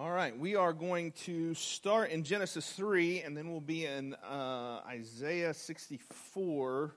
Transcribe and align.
All 0.00 0.12
right, 0.12 0.38
we 0.38 0.54
are 0.54 0.72
going 0.72 1.10
to 1.24 1.54
start 1.54 2.10
in 2.10 2.22
Genesis 2.22 2.70
3, 2.70 3.22
and 3.22 3.36
then 3.36 3.50
we'll 3.50 3.60
be 3.60 3.84
in 3.84 4.14
uh, 4.14 4.80
Isaiah 4.86 5.52
64 5.52 6.94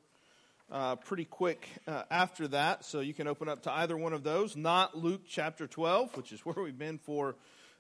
uh, 0.72 0.96
pretty 0.98 1.26
quick 1.26 1.68
uh, 1.88 2.04
after 2.12 2.48
that. 2.50 2.86
So 2.86 3.00
you 3.00 3.16
can 3.16 3.26
open 3.26 3.50
up 3.50 3.64
to 3.64 3.72
either 3.72 3.98
one 3.98 4.14
of 4.14 4.22
those, 4.22 4.56
not 4.56 4.96
Luke 4.96 5.22
chapter 5.28 5.66
12, 5.66 6.16
which 6.16 6.32
is 6.32 6.46
where 6.46 6.64
we've 6.64 6.78
been 6.78 7.00
for 7.00 7.38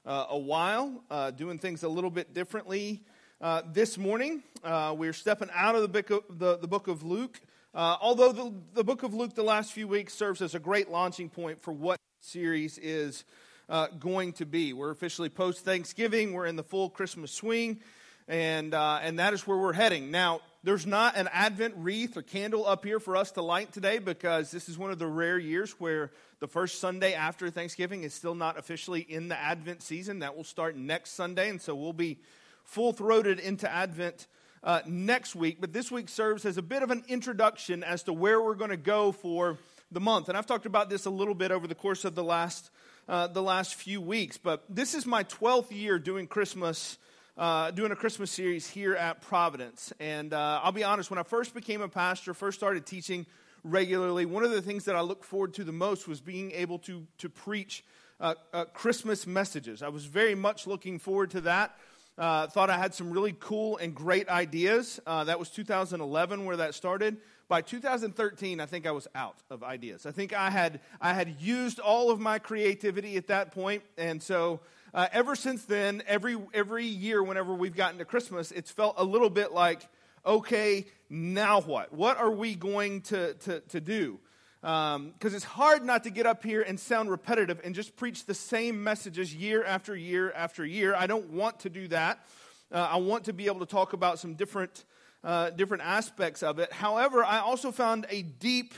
uh, 0.07 0.25
a 0.31 0.39
while, 0.39 1.03
uh, 1.11 1.29
doing 1.29 1.59
things 1.59 1.83
a 1.83 1.89
little 1.89 2.09
bit 2.09 2.33
differently. 2.33 3.03
Uh, 3.39 3.61
this 3.71 3.99
morning, 3.99 4.41
we're 4.63 5.13
stepping 5.13 5.49
out 5.53 5.75
of 5.75 5.83
the 5.83 5.87
book 5.87 6.09
of, 6.09 6.39
the, 6.39 6.57
the 6.57 6.67
book 6.67 6.87
of 6.87 7.03
Luke. 7.03 7.39
although 7.75 8.31
the, 8.31 8.51
the 8.73 8.83
book 8.83 9.03
of 9.03 9.13
Luke 9.13 9.35
the 9.35 9.43
last 9.43 9.71
few 9.71 9.87
weeks 9.87 10.15
serves 10.15 10.41
as 10.41 10.55
a 10.55 10.59
great 10.59 10.89
launching 10.89 11.29
point 11.29 11.61
for 11.61 11.73
what 11.73 11.99
series 12.21 12.79
is 12.79 13.23
uh, 13.69 13.87
going 13.99 14.33
to 14.33 14.45
be. 14.45 14.73
We're 14.73 14.91
officially 14.91 15.29
post 15.29 15.63
Thanksgiving. 15.63 16.33
We're 16.33 16.45
in 16.45 16.55
the 16.55 16.63
full 16.63 16.89
Christmas 16.89 17.31
swing, 17.31 17.79
and 18.27 18.73
uh, 18.73 18.99
and 19.01 19.19
that 19.19 19.33
is 19.33 19.47
where 19.47 19.57
we're 19.57 19.73
heading. 19.73 20.11
Now, 20.11 20.41
there's 20.63 20.85
not 20.85 21.15
an 21.15 21.29
Advent 21.31 21.75
wreath 21.77 22.17
or 22.17 22.21
candle 22.21 22.65
up 22.67 22.85
here 22.85 22.99
for 22.99 23.15
us 23.15 23.31
to 23.31 23.41
light 23.41 23.71
today 23.71 23.99
because 23.99 24.51
this 24.51 24.69
is 24.69 24.77
one 24.77 24.91
of 24.91 24.99
the 24.99 25.07
rare 25.07 25.39
years 25.39 25.71
where 25.79 26.11
the 26.39 26.47
first 26.47 26.79
Sunday 26.79 27.13
after 27.13 27.49
Thanksgiving 27.49 28.03
is 28.03 28.13
still 28.13 28.35
not 28.35 28.57
officially 28.57 29.01
in 29.01 29.27
the 29.27 29.37
Advent 29.37 29.81
season. 29.81 30.19
That 30.19 30.35
will 30.35 30.43
start 30.43 30.75
next 30.75 31.11
Sunday, 31.11 31.49
and 31.49 31.61
so 31.61 31.75
we'll 31.75 31.93
be 31.93 32.19
full 32.63 32.93
throated 32.93 33.39
into 33.39 33.71
Advent. 33.71 34.27
Uh, 34.63 34.79
next 34.85 35.35
week, 35.35 35.57
but 35.59 35.73
this 35.73 35.89
week 35.89 36.07
serves 36.07 36.45
as 36.45 36.55
a 36.55 36.61
bit 36.61 36.83
of 36.83 36.91
an 36.91 37.03
introduction 37.07 37.83
as 37.83 38.03
to 38.03 38.13
where 38.13 38.39
we're 38.39 38.53
going 38.53 38.69
to 38.69 38.77
go 38.77 39.11
for 39.11 39.57
the 39.91 39.99
month. 39.99 40.29
And 40.29 40.37
I've 40.37 40.45
talked 40.45 40.67
about 40.67 40.87
this 40.87 41.05
a 41.05 41.09
little 41.09 41.33
bit 41.33 41.51
over 41.51 41.65
the 41.65 41.73
course 41.73 42.05
of 42.05 42.13
the 42.13 42.23
last 42.23 42.69
uh, 43.11 43.27
the 43.27 43.43
last 43.43 43.75
few 43.75 43.99
weeks. 43.99 44.37
But 44.37 44.63
this 44.69 44.95
is 44.95 45.05
my 45.05 45.25
12th 45.25 45.69
year 45.71 45.99
doing 45.99 46.27
Christmas, 46.27 46.97
uh, 47.37 47.69
doing 47.71 47.91
a 47.91 47.95
Christmas 47.95 48.31
series 48.31 48.69
here 48.69 48.95
at 48.95 49.21
Providence. 49.21 49.91
And 49.99 50.33
uh, 50.33 50.61
I'll 50.63 50.71
be 50.71 50.85
honest, 50.85 51.11
when 51.11 51.19
I 51.19 51.23
first 51.23 51.53
became 51.53 51.81
a 51.81 51.89
pastor, 51.89 52.33
first 52.33 52.57
started 52.57 52.85
teaching 52.85 53.25
regularly, 53.65 54.25
one 54.25 54.45
of 54.45 54.51
the 54.51 54.61
things 54.61 54.85
that 54.85 54.95
I 54.95 55.01
looked 55.01 55.25
forward 55.25 55.53
to 55.55 55.65
the 55.65 55.73
most 55.73 56.07
was 56.07 56.21
being 56.21 56.53
able 56.53 56.79
to, 56.79 57.05
to 57.17 57.29
preach 57.29 57.83
uh, 58.21 58.35
uh, 58.53 58.63
Christmas 58.65 59.27
messages. 59.27 59.83
I 59.83 59.89
was 59.89 60.05
very 60.05 60.33
much 60.33 60.65
looking 60.65 60.97
forward 60.97 61.31
to 61.31 61.41
that. 61.41 61.75
Uh, 62.17 62.47
thought 62.47 62.69
I 62.69 62.77
had 62.77 62.93
some 62.93 63.11
really 63.11 63.35
cool 63.37 63.77
and 63.77 63.93
great 63.93 64.29
ideas. 64.29 65.01
Uh, 65.05 65.25
that 65.25 65.37
was 65.37 65.49
2011 65.49 66.45
where 66.45 66.57
that 66.57 66.75
started. 66.75 67.17
By 67.51 67.61
2013, 67.61 68.61
I 68.61 68.65
think 68.65 68.87
I 68.87 68.91
was 68.91 69.09
out 69.13 69.35
of 69.49 69.61
ideas. 69.61 70.05
I 70.05 70.11
think 70.11 70.31
I 70.31 70.49
had 70.49 70.79
I 71.01 71.13
had 71.13 71.41
used 71.41 71.79
all 71.79 72.09
of 72.09 72.17
my 72.17 72.39
creativity 72.39 73.17
at 73.17 73.27
that 73.27 73.51
point, 73.51 73.83
and 73.97 74.23
so 74.23 74.61
uh, 74.93 75.09
ever 75.11 75.35
since 75.35 75.65
then, 75.65 76.01
every 76.07 76.37
every 76.53 76.85
year, 76.85 77.21
whenever 77.21 77.53
we've 77.53 77.75
gotten 77.75 77.97
to 77.97 78.05
Christmas, 78.05 78.53
it's 78.53 78.71
felt 78.71 78.95
a 78.95 79.03
little 79.03 79.29
bit 79.29 79.51
like, 79.51 79.85
okay, 80.25 80.85
now 81.09 81.59
what? 81.59 81.91
What 81.91 82.17
are 82.19 82.31
we 82.31 82.55
going 82.55 83.01
to 83.01 83.33
to, 83.33 83.59
to 83.59 83.81
do? 83.81 84.21
Because 84.61 84.95
um, 84.95 85.13
it's 85.21 85.43
hard 85.43 85.83
not 85.83 86.05
to 86.05 86.09
get 86.09 86.25
up 86.25 86.45
here 86.45 86.61
and 86.61 86.79
sound 86.79 87.11
repetitive 87.11 87.59
and 87.65 87.75
just 87.75 87.97
preach 87.97 88.25
the 88.25 88.33
same 88.33 88.81
messages 88.81 89.35
year 89.35 89.61
after 89.61 89.93
year 89.93 90.31
after 90.31 90.65
year. 90.65 90.95
I 90.95 91.05
don't 91.05 91.31
want 91.31 91.59
to 91.59 91.69
do 91.69 91.89
that. 91.89 92.25
Uh, 92.71 92.87
I 92.91 92.95
want 92.95 93.25
to 93.25 93.33
be 93.33 93.47
able 93.47 93.59
to 93.59 93.65
talk 93.65 93.91
about 93.91 94.19
some 94.19 94.35
different, 94.35 94.85
uh, 95.23 95.51
different 95.51 95.83
aspects 95.83 96.43
of 96.43 96.59
it. 96.59 96.71
However, 96.71 97.23
I 97.23 97.39
also 97.39 97.71
found 97.71 98.07
a 98.09 98.21
deep 98.21 98.73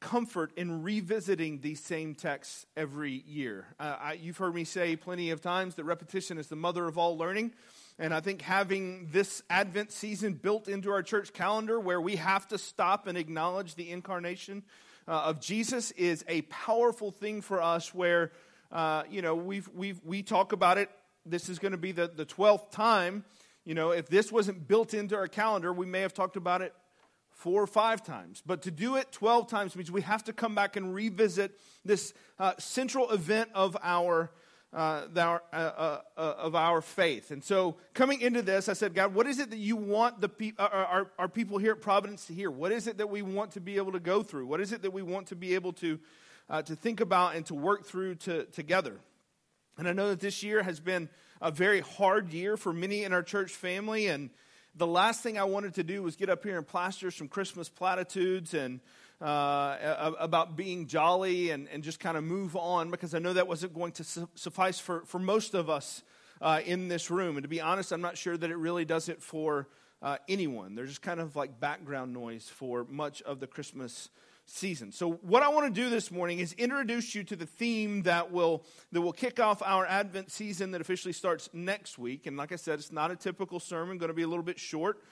comfort 0.00 0.52
in 0.56 0.82
revisiting 0.82 1.60
these 1.60 1.82
same 1.82 2.14
texts 2.14 2.66
every 2.76 3.22
year. 3.26 3.66
Uh, 3.78 3.96
I, 4.00 4.12
you've 4.14 4.36
heard 4.36 4.54
me 4.54 4.64
say 4.64 4.96
plenty 4.96 5.30
of 5.30 5.40
times 5.40 5.76
that 5.76 5.84
repetition 5.84 6.38
is 6.38 6.48
the 6.48 6.56
mother 6.56 6.86
of 6.86 6.98
all 6.98 7.16
learning. 7.16 7.52
And 7.98 8.12
I 8.12 8.20
think 8.20 8.42
having 8.42 9.08
this 9.12 9.42
Advent 9.48 9.92
season 9.92 10.34
built 10.34 10.66
into 10.66 10.90
our 10.90 11.02
church 11.02 11.32
calendar 11.32 11.78
where 11.78 12.00
we 12.00 12.16
have 12.16 12.48
to 12.48 12.58
stop 12.58 13.06
and 13.06 13.16
acknowledge 13.16 13.76
the 13.76 13.90
incarnation 13.90 14.64
uh, 15.06 15.12
of 15.12 15.40
Jesus 15.40 15.90
is 15.92 16.24
a 16.28 16.42
powerful 16.42 17.10
thing 17.10 17.40
for 17.40 17.62
us 17.62 17.94
where, 17.94 18.32
uh, 18.70 19.04
you 19.10 19.22
know, 19.22 19.34
we've, 19.34 19.68
we've, 19.74 20.00
we 20.04 20.22
talk 20.22 20.52
about 20.52 20.78
it. 20.78 20.90
This 21.24 21.48
is 21.48 21.58
going 21.58 21.72
to 21.72 21.78
be 21.78 21.92
the, 21.92 22.08
the 22.08 22.26
12th 22.26 22.70
time. 22.70 23.24
You 23.64 23.74
know, 23.74 23.92
if 23.92 24.08
this 24.08 24.32
wasn't 24.32 24.66
built 24.66 24.92
into 24.92 25.16
our 25.16 25.28
calendar, 25.28 25.72
we 25.72 25.86
may 25.86 26.00
have 26.00 26.12
talked 26.12 26.36
about 26.36 26.62
it 26.62 26.74
four 27.30 27.62
or 27.62 27.66
five 27.66 28.02
times. 28.02 28.42
But 28.44 28.62
to 28.62 28.70
do 28.70 28.96
it 28.96 29.12
12 29.12 29.48
times 29.48 29.76
means 29.76 29.90
we 29.90 30.02
have 30.02 30.24
to 30.24 30.32
come 30.32 30.54
back 30.54 30.76
and 30.76 30.94
revisit 30.94 31.58
this 31.84 32.12
uh, 32.38 32.54
central 32.58 33.10
event 33.10 33.50
of 33.54 33.76
our 33.82 34.30
uh, 34.74 35.06
uh, 35.14 35.38
uh, 35.52 35.56
uh, 36.16 36.20
of 36.38 36.54
our 36.54 36.80
faith. 36.80 37.30
And 37.30 37.44
so, 37.44 37.76
coming 37.92 38.22
into 38.22 38.40
this, 38.40 38.70
I 38.70 38.72
said, 38.72 38.94
God, 38.94 39.14
what 39.14 39.26
is 39.26 39.38
it 39.38 39.50
that 39.50 39.58
you 39.58 39.76
want 39.76 40.22
the 40.22 40.30
pe- 40.30 40.54
uh, 40.58 40.66
our, 40.72 41.10
our 41.18 41.28
people 41.28 41.58
here 41.58 41.72
at 41.72 41.82
Providence 41.82 42.24
to 42.28 42.32
hear? 42.32 42.50
What 42.50 42.72
is 42.72 42.86
it 42.86 42.96
that 42.96 43.10
we 43.10 43.20
want 43.20 43.50
to 43.50 43.60
be 43.60 43.76
able 43.76 43.92
to 43.92 44.00
go 44.00 44.22
through? 44.22 44.46
What 44.46 44.62
is 44.62 44.72
it 44.72 44.80
that 44.80 44.90
we 44.90 45.02
want 45.02 45.26
to 45.26 45.36
be 45.36 45.54
able 45.54 45.74
to, 45.74 46.00
to 46.64 46.74
think 46.74 47.00
about 47.00 47.36
and 47.36 47.44
to 47.46 47.54
work 47.54 47.84
through 47.84 48.14
to, 48.14 48.44
together? 48.44 48.98
And 49.76 49.86
I 49.86 49.92
know 49.92 50.08
that 50.08 50.20
this 50.20 50.42
year 50.42 50.62
has 50.62 50.80
been 50.80 51.10
a 51.42 51.50
very 51.50 51.80
hard 51.80 52.32
year 52.32 52.56
for 52.56 52.72
many 52.72 53.02
in 53.02 53.12
our 53.12 53.22
church 53.22 53.50
family. 53.50 54.06
And 54.06 54.30
the 54.76 54.86
last 54.86 55.22
thing 55.22 55.36
I 55.38 55.44
wanted 55.44 55.74
to 55.74 55.82
do 55.82 56.02
was 56.02 56.14
get 56.14 56.30
up 56.30 56.44
here 56.44 56.56
and 56.56 56.66
plaster 56.66 57.10
some 57.10 57.26
Christmas 57.26 57.68
platitudes 57.68 58.54
and 58.54 58.80
uh, 59.20 60.12
about 60.20 60.56
being 60.56 60.86
jolly 60.86 61.50
and, 61.50 61.68
and 61.68 61.82
just 61.82 61.98
kind 61.98 62.16
of 62.16 62.22
move 62.22 62.56
on 62.56 62.90
because 62.90 63.12
I 63.12 63.18
know 63.18 63.32
that 63.32 63.48
wasn't 63.48 63.74
going 63.74 63.92
to 63.92 64.04
su- 64.04 64.28
suffice 64.36 64.78
for, 64.78 65.04
for 65.04 65.18
most 65.18 65.54
of 65.54 65.68
us 65.68 66.02
uh, 66.40 66.60
in 66.64 66.86
this 66.86 67.10
room. 67.10 67.36
And 67.36 67.42
to 67.42 67.48
be 67.48 67.60
honest, 67.60 67.92
I'm 67.92 68.00
not 68.00 68.16
sure 68.16 68.36
that 68.36 68.50
it 68.50 68.56
really 68.56 68.84
does 68.84 69.08
it 69.08 69.20
for 69.20 69.68
uh, 70.00 70.18
anyone. 70.28 70.76
They're 70.76 70.86
just 70.86 71.02
kind 71.02 71.20
of 71.20 71.34
like 71.34 71.58
background 71.58 72.12
noise 72.12 72.48
for 72.48 72.84
much 72.88 73.20
of 73.22 73.40
the 73.40 73.48
Christmas 73.48 74.10
season. 74.46 74.92
So 74.92 75.12
what 75.22 75.42
I 75.42 75.48
want 75.48 75.72
to 75.72 75.80
do 75.80 75.88
this 75.88 76.10
morning 76.10 76.38
is 76.38 76.52
introduce 76.54 77.14
you 77.14 77.24
to 77.24 77.36
the 77.36 77.46
theme 77.46 78.02
that 78.02 78.30
will 78.32 78.64
that 78.92 79.00
will 79.00 79.12
kick 79.12 79.40
off 79.40 79.62
our 79.62 79.86
Advent 79.86 80.30
season 80.30 80.72
that 80.72 80.80
officially 80.80 81.12
starts 81.12 81.48
next 81.52 81.98
week. 81.98 82.26
And 82.26 82.36
like 82.36 82.52
I 82.52 82.56
said, 82.56 82.78
it's 82.78 82.92
not 82.92 83.10
a 83.10 83.16
typical 83.16 83.60
sermon, 83.60 83.98
going 83.98 84.08
to 84.08 84.14
be 84.14 84.22
a 84.22 84.28
little 84.28 84.44
bit 84.44 84.58
short. 84.58 85.02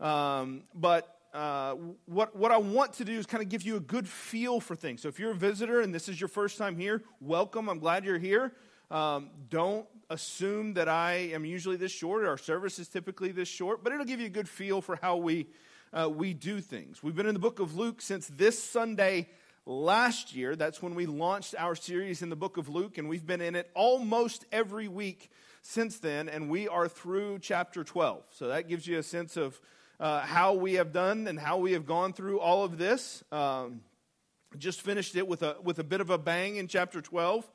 Um, 0.00 0.62
but 0.74 1.16
uh, 1.32 1.76
what, 2.06 2.34
what 2.34 2.50
I 2.50 2.56
want 2.56 2.94
to 2.94 3.04
do 3.04 3.12
is 3.12 3.26
kind 3.26 3.42
of 3.42 3.48
give 3.48 3.62
you 3.62 3.76
a 3.76 3.80
good 3.80 4.08
feel 4.08 4.60
for 4.60 4.74
things. 4.74 5.02
So 5.02 5.08
if 5.08 5.20
you're 5.20 5.30
a 5.30 5.36
visitor 5.36 5.80
and 5.80 5.94
this 5.94 6.08
is 6.08 6.20
your 6.20 6.28
first 6.28 6.58
time 6.58 6.76
here, 6.76 7.02
welcome. 7.20 7.68
I'm 7.68 7.78
glad 7.78 8.04
you're 8.04 8.18
here. 8.18 8.52
Um, 8.90 9.30
don't 9.48 9.86
assume 10.08 10.74
that 10.74 10.88
I 10.88 11.30
am 11.32 11.44
usually 11.44 11.76
this 11.76 11.92
short. 11.92 12.26
Our 12.26 12.38
service 12.38 12.80
is 12.80 12.88
typically 12.88 13.30
this 13.30 13.48
short, 13.48 13.84
but 13.84 13.92
it'll 13.92 14.06
give 14.06 14.18
you 14.18 14.26
a 14.26 14.30
good 14.30 14.48
feel 14.48 14.80
for 14.80 14.98
how 15.00 15.16
we, 15.16 15.46
uh, 15.92 16.08
we 16.08 16.34
do 16.34 16.60
things. 16.60 17.02
We've 17.02 17.16
been 17.16 17.26
in 17.26 17.34
the 17.34 17.40
book 17.40 17.58
of 17.58 17.76
Luke 17.76 18.00
since 18.00 18.28
this 18.28 18.62
Sunday 18.62 19.28
last 19.66 20.34
year. 20.34 20.54
That's 20.54 20.82
when 20.82 20.94
we 20.94 21.06
launched 21.06 21.54
our 21.58 21.74
series 21.74 22.22
in 22.22 22.30
the 22.30 22.36
book 22.36 22.56
of 22.56 22.68
Luke, 22.68 22.98
and 22.98 23.08
we've 23.08 23.26
been 23.26 23.40
in 23.40 23.56
it 23.56 23.70
almost 23.74 24.44
every 24.52 24.88
week 24.88 25.30
since 25.62 25.98
then, 25.98 26.28
and 26.28 26.48
we 26.48 26.68
are 26.68 26.88
through 26.88 27.40
chapter 27.40 27.84
12. 27.84 28.22
So 28.32 28.48
that 28.48 28.68
gives 28.68 28.86
you 28.86 28.98
a 28.98 29.02
sense 29.02 29.36
of 29.36 29.60
uh, 29.98 30.20
how 30.20 30.54
we 30.54 30.74
have 30.74 30.92
done 30.92 31.26
and 31.26 31.38
how 31.38 31.58
we 31.58 31.72
have 31.72 31.86
gone 31.86 32.12
through 32.12 32.40
all 32.40 32.64
of 32.64 32.78
this. 32.78 33.22
Um, 33.30 33.80
just 34.58 34.80
finished 34.82 35.16
it 35.16 35.26
with 35.28 35.42
a, 35.42 35.56
with 35.62 35.78
a 35.78 35.84
bit 35.84 36.00
of 36.00 36.10
a 36.10 36.18
bang 36.18 36.56
in 36.56 36.66
chapter 36.68 37.00
12. 37.00 37.50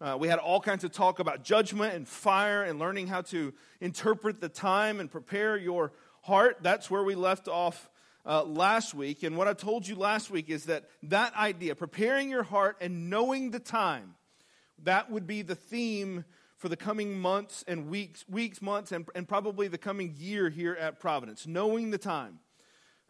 Uh, 0.00 0.16
we 0.18 0.26
had 0.26 0.38
all 0.38 0.60
kinds 0.60 0.82
of 0.82 0.90
talk 0.90 1.20
about 1.20 1.44
judgment 1.44 1.94
and 1.94 2.08
fire 2.08 2.64
and 2.64 2.78
learning 2.78 3.06
how 3.06 3.20
to 3.20 3.52
interpret 3.80 4.40
the 4.40 4.48
time 4.48 4.98
and 4.98 5.10
prepare 5.10 5.56
your 5.56 5.92
heart. 6.22 6.58
That's 6.62 6.90
where 6.90 7.02
we 7.02 7.14
left 7.14 7.48
off 7.48 7.90
uh, 8.24 8.44
last 8.44 8.94
week. 8.94 9.22
And 9.22 9.36
what 9.36 9.48
I 9.48 9.52
told 9.52 9.86
you 9.86 9.96
last 9.96 10.30
week 10.30 10.48
is 10.48 10.64
that 10.64 10.84
that 11.04 11.34
idea, 11.36 11.74
preparing 11.74 12.30
your 12.30 12.42
heart 12.42 12.76
and 12.80 13.10
knowing 13.10 13.50
the 13.50 13.60
time, 13.60 14.14
that 14.84 15.10
would 15.10 15.26
be 15.26 15.42
the 15.42 15.54
theme 15.54 16.24
for 16.56 16.68
the 16.68 16.76
coming 16.76 17.18
months 17.18 17.64
and 17.66 17.88
weeks, 17.88 18.24
weeks, 18.28 18.62
months, 18.62 18.92
and, 18.92 19.06
and 19.14 19.28
probably 19.28 19.68
the 19.68 19.78
coming 19.78 20.14
year 20.16 20.48
here 20.48 20.74
at 20.74 21.00
Providence, 21.00 21.46
knowing 21.46 21.90
the 21.90 21.98
time. 21.98 22.38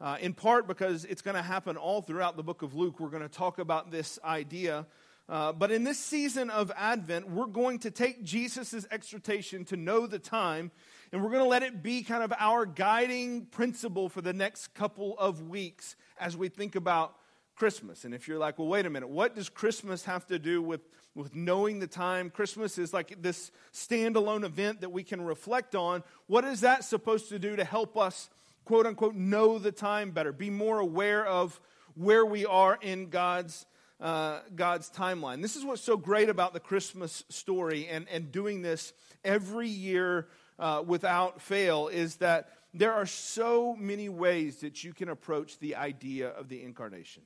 Uh, 0.01 0.17
in 0.21 0.35
part 0.35 0.67
because 0.67 1.05
it's 1.05 1.23
going 1.23 1.37
to 1.37 1.43
happen 1.43 1.77
all 1.77 2.03
throughout 2.03 2.37
the 2.37 2.43
book 2.43 2.63
of 2.63 2.75
Luke. 2.75 2.99
We're 2.99 3.09
going 3.09 3.23
to 3.23 3.29
talk 3.29 3.61
about 3.61 3.93
this 3.93 4.19
idea. 4.25 4.87
Uh, 5.29 5.53
but 5.53 5.71
in 5.71 5.85
this 5.85 5.99
season 5.99 6.51
of 6.51 6.73
Advent, 6.77 7.31
we're 7.31 7.47
going 7.47 7.79
to 7.81 7.91
take 7.91 8.25
Jesus' 8.25 8.87
exhortation 8.91 9.65
to 9.67 9.77
know 9.77 10.07
the 10.07 10.19
time, 10.19 10.71
and 11.13 11.23
we're 11.23 11.31
going 11.31 11.43
to 11.43 11.49
let 11.49 11.63
it 11.63 11.83
be 11.83 12.03
kind 12.03 12.23
of 12.23 12.33
our 12.39 12.67
guiding 12.67 13.47
principle 13.47 14.09
for 14.09 14.21
the 14.21 14.33
next 14.33 14.75
couple 14.75 15.17
of 15.19 15.49
weeks 15.49 15.97
as 16.19 16.37
we 16.37 16.49
think 16.49 16.75
about 16.75 17.15
Christmas. 17.55 18.05
And 18.05 18.15
if 18.15 18.27
you're 18.27 18.39
like, 18.39 18.59
well, 18.59 18.69
wait 18.69 18.87
a 18.87 18.91
minute, 18.91 19.09
what 19.09 19.37
does 19.37 19.49
Christmas 19.49 20.05
have 20.05 20.27
to 20.27 20.39
do 20.39 20.61
with, 20.61 20.81
with 21.15 21.35
knowing 21.35 21.79
the 21.79 21.87
time? 21.87 22.29
Christmas 22.29 22.77
is 22.77 22.93
like 22.93 23.23
this 23.23 23.53
standalone 23.73 24.45
event 24.45 24.81
that 24.81 24.91
we 24.91 25.05
can 25.05 25.21
reflect 25.21 25.75
on. 25.75 26.03
What 26.27 26.45
is 26.45 26.63
that 26.63 26.85
supposed 26.85 27.29
to 27.29 27.39
do 27.39 27.55
to 27.57 27.65
help 27.65 27.97
us, 27.97 28.31
quote 28.65 28.87
unquote, 28.87 29.15
know 29.15 29.59
the 29.59 29.73
time 29.73 30.11
better, 30.11 30.33
be 30.33 30.51
more 30.51 30.79
aware 30.79 31.25
of 31.25 31.61
where 31.95 32.25
we 32.25 32.47
are 32.47 32.79
in 32.81 33.11
God's 33.11 33.67
uh, 34.03 34.41
God's 34.55 34.91
timeline. 34.91 35.41
This 35.41 35.55
is 35.55 35.65
what's 35.65 35.81
so 35.81 35.97
great 35.97 36.29
about 36.29 36.53
the 36.53 36.61
Christmas 36.61 37.25
story 37.29 37.87
and, 37.87 38.07
and 38.11 38.33
doing 38.33 38.61
this 38.61 38.93
every 39.25 39.69
year 39.69 40.27
uh, 40.59 40.83
without 40.85 41.41
fail 41.41 41.89
is 41.89 42.17
that 42.17 42.51
there 42.75 42.93
are 42.93 43.07
so 43.07 43.77
many 43.77 44.09
ways 44.09 44.57
that 44.57 44.83
you 44.83 44.93
can 44.93 45.09
approach 45.09 45.59
the 45.59 45.77
idea 45.77 46.29
of 46.31 46.49
the 46.49 46.63
incarnation. 46.63 47.23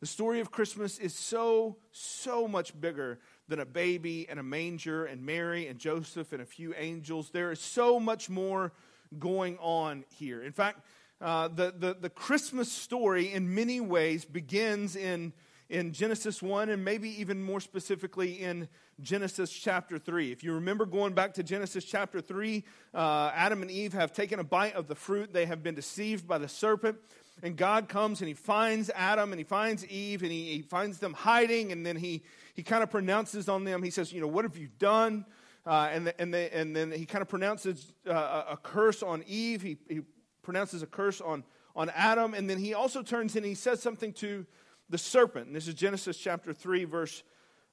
The 0.00 0.06
story 0.06 0.40
of 0.40 0.50
Christmas 0.50 0.98
is 0.98 1.14
so, 1.14 1.76
so 1.90 2.48
much 2.48 2.80
bigger 2.80 3.18
than 3.48 3.58
a 3.58 3.66
baby 3.66 4.26
and 4.30 4.38
a 4.38 4.42
manger 4.42 5.04
and 5.04 5.26
Mary 5.26 5.66
and 5.66 5.78
Joseph 5.78 6.32
and 6.32 6.40
a 6.40 6.46
few 6.46 6.72
angels. 6.74 7.30
There 7.30 7.50
is 7.50 7.60
so 7.60 8.00
much 8.00 8.30
more 8.30 8.72
going 9.18 9.58
on 9.58 10.04
here. 10.16 10.42
In 10.42 10.52
fact, 10.52 10.80
uh, 11.20 11.48
the, 11.48 11.74
the, 11.76 11.96
the 12.00 12.10
Christmas 12.10 12.70
story, 12.70 13.32
in 13.32 13.54
many 13.54 13.80
ways, 13.80 14.24
begins 14.24 14.94
in, 14.94 15.32
in 15.68 15.92
Genesis 15.92 16.42
1 16.42 16.70
and 16.70 16.84
maybe 16.84 17.08
even 17.20 17.42
more 17.42 17.60
specifically 17.60 18.40
in 18.40 18.68
Genesis 19.00 19.50
chapter 19.50 19.98
3. 19.98 20.32
If 20.32 20.42
you 20.42 20.54
remember 20.54 20.86
going 20.86 21.12
back 21.12 21.34
to 21.34 21.42
Genesis 21.42 21.84
chapter 21.84 22.20
3, 22.20 22.64
uh, 22.94 23.30
Adam 23.34 23.62
and 23.62 23.70
Eve 23.70 23.92
have 23.92 24.12
taken 24.12 24.40
a 24.40 24.44
bite 24.44 24.74
of 24.74 24.88
the 24.88 24.94
fruit. 24.94 25.32
They 25.32 25.46
have 25.46 25.62
been 25.62 25.74
deceived 25.74 26.26
by 26.26 26.38
the 26.38 26.48
serpent. 26.48 26.98
And 27.42 27.56
God 27.56 27.88
comes 27.88 28.20
and 28.20 28.28
he 28.28 28.34
finds 28.34 28.90
Adam 28.94 29.32
and 29.32 29.38
he 29.38 29.44
finds 29.44 29.86
Eve 29.86 30.22
and 30.22 30.32
he, 30.32 30.54
he 30.54 30.62
finds 30.62 30.98
them 30.98 31.12
hiding. 31.12 31.70
And 31.70 31.84
then 31.84 31.96
he, 31.96 32.22
he 32.54 32.62
kind 32.62 32.82
of 32.82 32.90
pronounces 32.90 33.48
on 33.48 33.64
them. 33.64 33.82
He 33.82 33.90
says, 33.90 34.12
You 34.12 34.20
know, 34.20 34.26
what 34.26 34.44
have 34.44 34.56
you 34.56 34.68
done? 34.78 35.24
Uh, 35.64 35.88
and, 35.92 36.06
the, 36.06 36.20
and, 36.20 36.32
the, 36.32 36.56
and 36.56 36.74
then 36.74 36.90
he 36.90 37.04
kind 37.04 37.20
of 37.20 37.28
pronounces 37.28 37.92
uh, 38.08 38.44
a 38.50 38.56
curse 38.56 39.02
on 39.02 39.22
Eve. 39.26 39.62
He, 39.62 39.76
he 39.88 40.00
pronounces 40.42 40.82
a 40.82 40.86
curse 40.86 41.20
on, 41.20 41.44
on 41.76 41.90
Adam. 41.90 42.34
And 42.34 42.48
then 42.48 42.58
he 42.58 42.74
also 42.74 43.02
turns 43.02 43.36
and 43.36 43.44
he 43.44 43.54
says 43.54 43.80
something 43.82 44.14
to 44.14 44.46
the 44.90 44.98
serpent. 44.98 45.46
And 45.46 45.56
this 45.56 45.68
is 45.68 45.74
Genesis 45.74 46.16
chapter 46.16 46.52
3, 46.52 46.84
verse, 46.84 47.22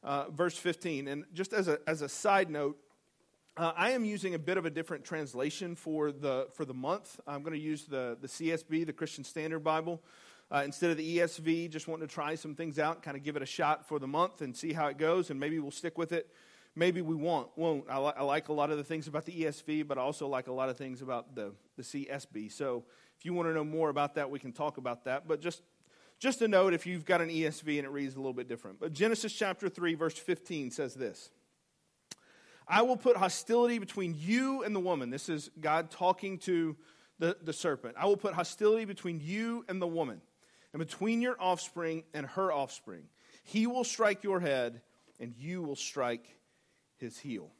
uh, 0.04 0.30
verse 0.30 0.58
15. 0.58 1.08
And 1.08 1.26
just 1.34 1.54
as 1.54 1.68
a, 1.68 1.80
as 1.88 2.02
a 2.02 2.10
side 2.10 2.50
note, 2.50 2.78
uh, 3.58 3.72
I 3.76 3.92
am 3.92 4.04
using 4.04 4.36
a 4.36 4.40
bit 4.40 4.58
of 4.58 4.66
a 4.66 4.70
different 4.70 5.06
translation 5.06 5.76
for 5.76 6.12
the, 6.12 6.48
for 6.54 6.66
the 6.66 6.74
month. 6.74 7.20
I'm 7.26 7.42
going 7.42 7.54
to 7.54 7.60
use 7.60 7.86
the, 7.86 8.18
the 8.20 8.28
CSB, 8.28 8.86
the 8.86 8.94
Christian 8.94 9.24
Standard 9.24 9.60
Bible, 9.60 10.02
uh, 10.52 10.64
instead 10.66 10.92
of 10.92 10.98
the 10.98 11.20
ESV. 11.20 11.70
Just 11.70 11.88
wanting 11.88 12.06
to 12.06 12.14
try 12.14 12.36
some 12.36 12.54
things 12.54 12.80
out, 12.80 13.02
kind 13.02 13.16
of 13.16 13.24
give 13.24 13.38
it 13.38 13.42
a 13.42 13.46
shot 13.46 13.88
for 13.88 13.98
the 13.98 14.08
month 14.08 14.42
and 14.42 14.56
see 14.56 14.74
how 14.74 14.88
it 14.88 14.98
goes, 14.98 15.30
and 15.30 15.40
maybe 15.40 15.58
we'll 15.60 15.72
stick 15.72 15.98
with 15.98 16.12
it. 16.12 16.30
Maybe 16.76 17.02
we 17.02 17.16
won't. 17.16 17.48
won't. 17.56 17.86
I, 17.90 17.98
li- 17.98 18.14
I 18.18 18.24
like 18.24 18.50
a 18.50 18.54
lot 18.54 18.72
of 18.72 18.78
the 18.78 18.84
things 18.84 19.08
about 19.08 19.24
the 19.24 19.32
ESV, 19.32 19.88
but 19.88 19.98
I 19.98 20.02
also 20.02 20.28
like 20.28 20.48
a 20.48 20.52
lot 20.54 20.68
of 20.68 20.78
things 20.78 21.02
about 21.02 21.34
the, 21.34 21.54
the 21.78 21.84
CSB. 21.84 22.52
So 22.52 22.84
if 23.18 23.24
you 23.24 23.34
want 23.34 23.48
to 23.48 23.54
know 23.54 23.64
more 23.64 23.88
about 23.88 24.16
that, 24.16 24.30
we 24.30 24.40
can 24.40 24.52
talk 24.52 24.76
about 24.76 25.06
that. 25.06 25.26
But 25.26 25.40
just, 25.40 25.62
just 26.20 26.42
a 26.42 26.48
note 26.48 26.74
if 26.74 26.86
you've 26.86 27.06
got 27.06 27.22
an 27.22 27.30
ESV 27.30 27.78
and 27.78 27.86
it 27.86 27.92
reads 27.92 28.16
a 28.16 28.18
little 28.18 28.34
bit 28.34 28.48
different. 28.48 28.80
But 28.80 28.94
Genesis 28.94 29.34
chapter 29.34 29.70
3, 29.70 29.96
verse 29.96 30.18
15 30.18 30.72
says 30.72 30.94
this. 30.94 31.30
I 32.68 32.82
will 32.82 32.98
put 32.98 33.18
hostility 33.18 33.78
between 33.78 34.16
you 34.18 34.64
and 34.64 34.76
the 34.76 34.80
woman. 34.80 35.10
This 35.10 35.30
is 35.30 35.52
God 35.60 35.92
talking 35.92 36.40
to 36.40 36.76
the, 37.20 37.38
the 37.42 37.54
serpent. 37.54 37.96
I 37.98 38.06
will 38.06 38.18
put 38.18 38.34
hostility 38.34 38.86
between 38.86 39.20
you 39.24 39.66
and 39.70 39.82
the 39.82 39.88
woman, 39.88 40.22
and 40.74 40.80
between 40.80 41.22
your 41.22 41.36
offspring 41.40 42.04
and 42.14 42.26
her 42.26 42.52
offspring. 42.52 43.04
He 43.44 43.68
will 43.68 43.84
strike 43.84 44.24
your 44.24 44.40
head, 44.40 44.82
and 45.20 45.34
you 45.38 45.62
will 45.62 45.76
strike 45.76 46.40
his 46.98 47.20
heel. 47.20 47.52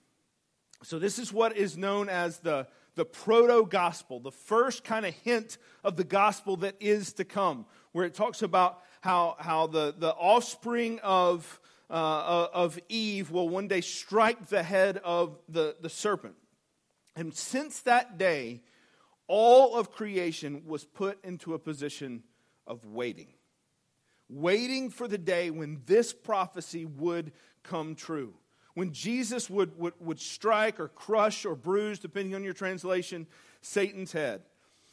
So, 0.84 1.00
this 1.00 1.20
is 1.20 1.32
what 1.32 1.56
is 1.56 1.78
known 1.78 2.10
as 2.10 2.40
the, 2.40 2.68
the 2.96 3.06
proto 3.06 3.66
gospel, 3.66 4.20
the 4.20 4.32
first 4.32 4.84
kind 4.84 5.06
of 5.06 5.14
hint 5.14 5.58
of 5.84 5.96
the 5.96 6.04
gospel 6.04 6.58
that 6.58 6.76
is 6.80 7.14
to 7.14 7.24
come, 7.24 7.66
where 7.96 8.04
it 8.04 8.14
talks 8.14 8.42
about 8.42 8.82
how, 9.00 9.38
how 9.40 9.68
the, 9.68 9.96
the 9.98 10.14
offspring 10.16 11.00
of 11.02 11.62
uh, 11.90 12.48
of 12.52 12.78
Eve 12.90 13.32
will 13.32 13.48
one 13.48 13.70
day 13.70 13.80
strike 13.80 14.48
the 14.48 14.64
head 14.64 15.00
of 15.04 15.38
the, 15.48 15.78
the 15.80 15.88
serpent. 15.88 16.36
And 17.16 17.34
since 17.34 17.80
that 17.84 18.18
day, 18.18 18.64
all 19.28 19.78
of 19.78 19.92
creation 19.92 20.64
was 20.66 20.84
put 20.84 21.24
into 21.24 21.54
a 21.54 21.60
position 21.60 22.24
of 22.68 22.86
waiting. 22.86 23.28
Waiting 24.28 24.90
for 24.90 25.08
the 25.08 25.18
day 25.18 25.50
when 25.50 25.82
this 25.86 26.12
prophecy 26.12 26.84
would 26.86 27.32
come 27.64 27.96
true. 27.96 28.34
When 28.74 28.92
Jesus 28.92 29.50
would, 29.50 29.78
would, 29.78 29.94
would 30.02 30.20
strike 30.20 30.82
or 30.82 30.90
crush 30.90 31.46
or 31.46 31.56
bruise, 31.56 32.00
depending 32.00 32.36
on 32.36 32.44
your 32.44 32.54
translation, 32.54 33.26
Satan's 33.62 34.12
head. 34.12 34.42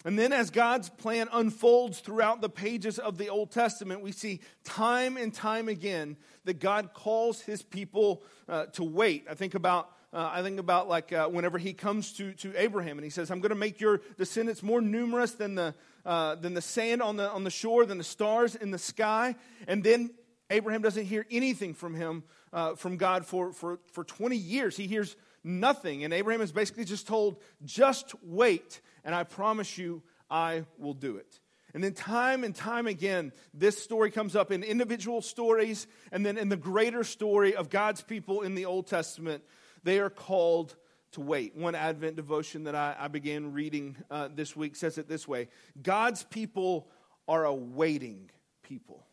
And 0.04 0.18
then, 0.18 0.32
as 0.32 0.50
God's 0.50 0.88
plan 0.88 1.28
unfolds 1.32 2.00
throughout 2.00 2.40
the 2.40 2.48
pages 2.48 2.98
of 2.98 3.18
the 3.18 3.28
Old 3.28 3.52
Testament, 3.52 4.02
we 4.02 4.10
see 4.10 4.40
time 4.64 5.16
and 5.16 5.32
time 5.32 5.68
again 5.68 6.16
that 6.44 6.58
God 6.58 6.92
calls 6.92 7.40
his 7.40 7.62
people 7.62 8.22
uh, 8.48 8.66
to 8.66 8.82
wait. 8.84 9.26
I 9.30 9.34
think 9.34 9.54
about. 9.54 9.90
Uh, 10.14 10.28
I 10.30 10.42
think 10.42 10.60
about 10.60 10.90
like 10.90 11.10
uh, 11.10 11.26
whenever 11.28 11.56
he 11.56 11.72
comes 11.72 12.12
to, 12.18 12.34
to 12.34 12.52
Abraham 12.60 12.98
and 12.98 13.04
he 13.04 13.08
says, 13.08 13.30
I'm 13.30 13.40
going 13.40 13.48
to 13.48 13.54
make 13.54 13.80
your 13.80 14.02
descendants 14.18 14.62
more 14.62 14.82
numerous 14.82 15.32
than 15.32 15.54
the, 15.54 15.74
uh, 16.04 16.34
than 16.34 16.52
the 16.52 16.60
sand 16.60 17.00
on 17.00 17.16
the, 17.16 17.30
on 17.30 17.44
the 17.44 17.50
shore, 17.50 17.86
than 17.86 17.96
the 17.96 18.04
stars 18.04 18.54
in 18.54 18.72
the 18.72 18.78
sky. 18.78 19.36
And 19.66 19.82
then 19.82 20.10
Abraham 20.50 20.82
doesn't 20.82 21.06
hear 21.06 21.24
anything 21.30 21.72
from 21.72 21.94
him, 21.94 22.24
uh, 22.52 22.74
from 22.74 22.98
God 22.98 23.24
for, 23.24 23.54
for, 23.54 23.78
for 23.92 24.04
20 24.04 24.36
years. 24.36 24.76
He 24.76 24.86
hears 24.86 25.16
nothing. 25.42 26.04
And 26.04 26.12
Abraham 26.12 26.42
is 26.42 26.52
basically 26.52 26.84
just 26.84 27.06
told, 27.06 27.36
just 27.64 28.14
wait 28.22 28.82
and 29.04 29.14
I 29.14 29.24
promise 29.24 29.78
you, 29.78 30.02
I 30.30 30.64
will 30.78 30.94
do 30.94 31.16
it. 31.16 31.40
And 31.74 31.82
then, 31.82 31.94
time 31.94 32.44
and 32.44 32.54
time 32.54 32.86
again, 32.86 33.32
this 33.54 33.82
story 33.82 34.10
comes 34.10 34.36
up 34.36 34.52
in 34.52 34.62
individual 34.62 35.22
stories 35.22 35.86
and 36.10 36.24
then 36.24 36.36
in 36.36 36.50
the 36.50 36.56
greater 36.56 37.02
story 37.02 37.54
of 37.54 37.70
God's 37.70 38.02
people 38.02 38.42
in 38.42 38.54
the 38.54 38.66
Old 38.66 38.86
Testament. 38.86 39.42
They 39.82 39.98
are 39.98 40.10
called 40.10 40.76
to 41.12 41.20
wait. 41.20 41.56
One 41.56 41.74
Advent 41.74 42.16
devotion 42.16 42.64
that 42.64 42.74
I, 42.74 42.94
I 42.98 43.08
began 43.08 43.52
reading 43.52 43.96
uh, 44.10 44.28
this 44.34 44.54
week 44.54 44.76
says 44.76 44.98
it 44.98 45.08
this 45.08 45.26
way 45.26 45.48
God's 45.82 46.24
people 46.24 46.88
are 47.26 47.44
a 47.44 47.54
waiting 47.54 48.30
people. 48.62 49.06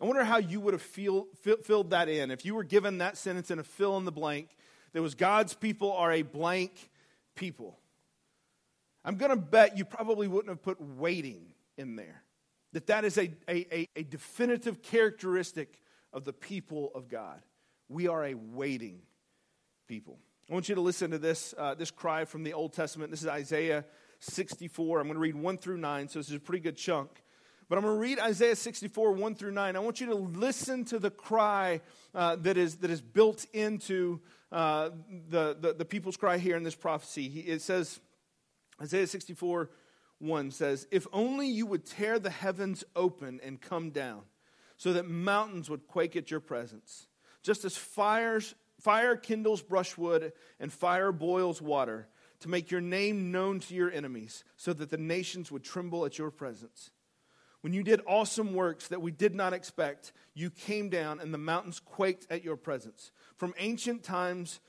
I 0.00 0.06
wonder 0.06 0.24
how 0.24 0.38
you 0.38 0.60
would 0.60 0.74
have 0.74 0.82
feel, 0.82 1.26
filled 1.62 1.90
that 1.90 2.08
in 2.08 2.30
if 2.30 2.44
you 2.44 2.54
were 2.54 2.64
given 2.64 2.98
that 2.98 3.16
sentence 3.16 3.50
in 3.50 3.58
a 3.58 3.64
fill 3.64 3.96
in 3.96 4.04
the 4.04 4.12
blank. 4.12 4.56
There 4.92 5.02
was 5.02 5.14
God's 5.14 5.54
people 5.54 5.92
are 5.92 6.12
a 6.12 6.22
blank 6.22 6.90
people. 7.34 7.78
I'm 9.04 9.16
going 9.16 9.30
to 9.30 9.36
bet 9.36 9.76
you 9.76 9.84
probably 9.84 10.28
wouldn't 10.28 10.48
have 10.48 10.62
put 10.62 10.80
waiting 10.80 11.46
in 11.76 11.96
there. 11.96 12.22
That 12.72 12.86
that 12.88 13.04
is 13.04 13.18
a, 13.18 13.30
a, 13.48 13.88
a, 13.94 14.02
definitive 14.02 14.82
characteristic 14.82 15.80
of 16.12 16.24
the 16.24 16.32
people 16.32 16.90
of 16.94 17.08
God. 17.08 17.40
We 17.88 18.08
are 18.08 18.24
a 18.24 18.34
waiting 18.34 19.00
people. 19.86 20.18
I 20.50 20.54
want 20.54 20.68
you 20.68 20.74
to 20.74 20.80
listen 20.80 21.10
to 21.12 21.18
this, 21.18 21.54
uh, 21.56 21.74
this 21.74 21.90
cry 21.90 22.24
from 22.24 22.42
the 22.42 22.52
Old 22.52 22.72
Testament. 22.72 23.10
This 23.10 23.22
is 23.22 23.28
Isaiah 23.28 23.84
64. 24.20 25.00
I'm 25.00 25.06
going 25.06 25.14
to 25.14 25.20
read 25.20 25.36
1 25.36 25.58
through 25.58 25.76
9, 25.76 26.08
so 26.08 26.18
this 26.18 26.30
is 26.30 26.36
a 26.36 26.40
pretty 26.40 26.62
good 26.62 26.76
chunk. 26.76 27.10
But 27.68 27.78
I'm 27.78 27.84
going 27.84 27.94
to 27.94 28.00
read 28.00 28.18
Isaiah 28.18 28.56
64, 28.56 29.12
1 29.12 29.34
through 29.36 29.52
9. 29.52 29.76
I 29.76 29.78
want 29.78 30.00
you 30.00 30.08
to 30.08 30.14
listen 30.14 30.84
to 30.86 30.98
the 30.98 31.10
cry 31.10 31.80
uh, 32.14 32.36
that, 32.36 32.56
is, 32.56 32.76
that 32.76 32.90
is 32.90 33.00
built 33.00 33.46
into 33.52 34.20
uh, 34.52 34.90
the, 35.28 35.56
the, 35.58 35.74
the 35.74 35.84
people's 35.84 36.16
cry 36.16 36.38
here 36.38 36.56
in 36.56 36.62
this 36.62 36.74
prophecy. 36.74 37.28
He, 37.28 37.40
it 37.40 37.62
says, 37.62 38.00
Isaiah 38.80 39.06
64 39.06 39.70
1 40.18 40.50
says, 40.50 40.86
If 40.90 41.06
only 41.12 41.48
you 41.48 41.66
would 41.66 41.84
tear 41.84 42.18
the 42.18 42.30
heavens 42.30 42.84
open 42.96 43.40
and 43.42 43.60
come 43.60 43.90
down, 43.90 44.22
so 44.76 44.92
that 44.92 45.08
mountains 45.08 45.68
would 45.70 45.86
quake 45.86 46.16
at 46.16 46.30
your 46.30 46.40
presence. 46.40 47.06
Just 47.42 47.64
as 47.64 47.76
fires, 47.76 48.54
fire 48.80 49.16
kindles 49.16 49.62
brushwood 49.62 50.32
and 50.58 50.72
fire 50.72 51.12
boils 51.12 51.60
water, 51.60 52.08
to 52.40 52.48
make 52.48 52.70
your 52.70 52.80
name 52.80 53.30
known 53.32 53.60
to 53.60 53.74
your 53.74 53.90
enemies, 53.90 54.44
so 54.56 54.72
that 54.72 54.90
the 54.90 54.98
nations 54.98 55.50
would 55.50 55.64
tremble 55.64 56.04
at 56.04 56.18
your 56.18 56.30
presence. 56.30 56.90
When 57.62 57.72
you 57.72 57.82
did 57.82 58.02
awesome 58.06 58.52
works 58.52 58.88
that 58.88 59.00
we 59.00 59.10
did 59.10 59.34
not 59.34 59.54
expect, 59.54 60.12
you 60.34 60.50
came 60.50 60.90
down 60.90 61.18
and 61.18 61.32
the 61.32 61.38
mountains 61.38 61.80
quaked 61.80 62.26
at 62.28 62.44
your 62.44 62.56
presence. 62.56 63.10
From 63.36 63.54
ancient 63.56 64.02
times, 64.02 64.60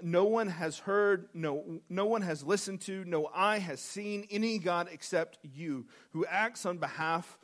no 0.00 0.24
one 0.24 0.48
has 0.48 0.78
heard, 0.78 1.28
no, 1.34 1.80
no 1.88 2.06
one 2.06 2.22
has 2.22 2.42
listened 2.42 2.80
to, 2.82 3.04
no 3.04 3.28
eye 3.34 3.58
has 3.58 3.80
seen 3.80 4.26
any 4.30 4.58
God 4.58 4.88
except 4.90 5.38
you, 5.42 5.86
who 6.12 6.24
acts 6.26 6.64
on 6.64 6.78
behalf 6.78 7.38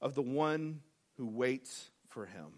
of 0.00 0.14
the 0.14 0.22
one 0.22 0.80
who 1.16 1.26
waits 1.26 1.90
for 2.08 2.26
him. 2.26 2.52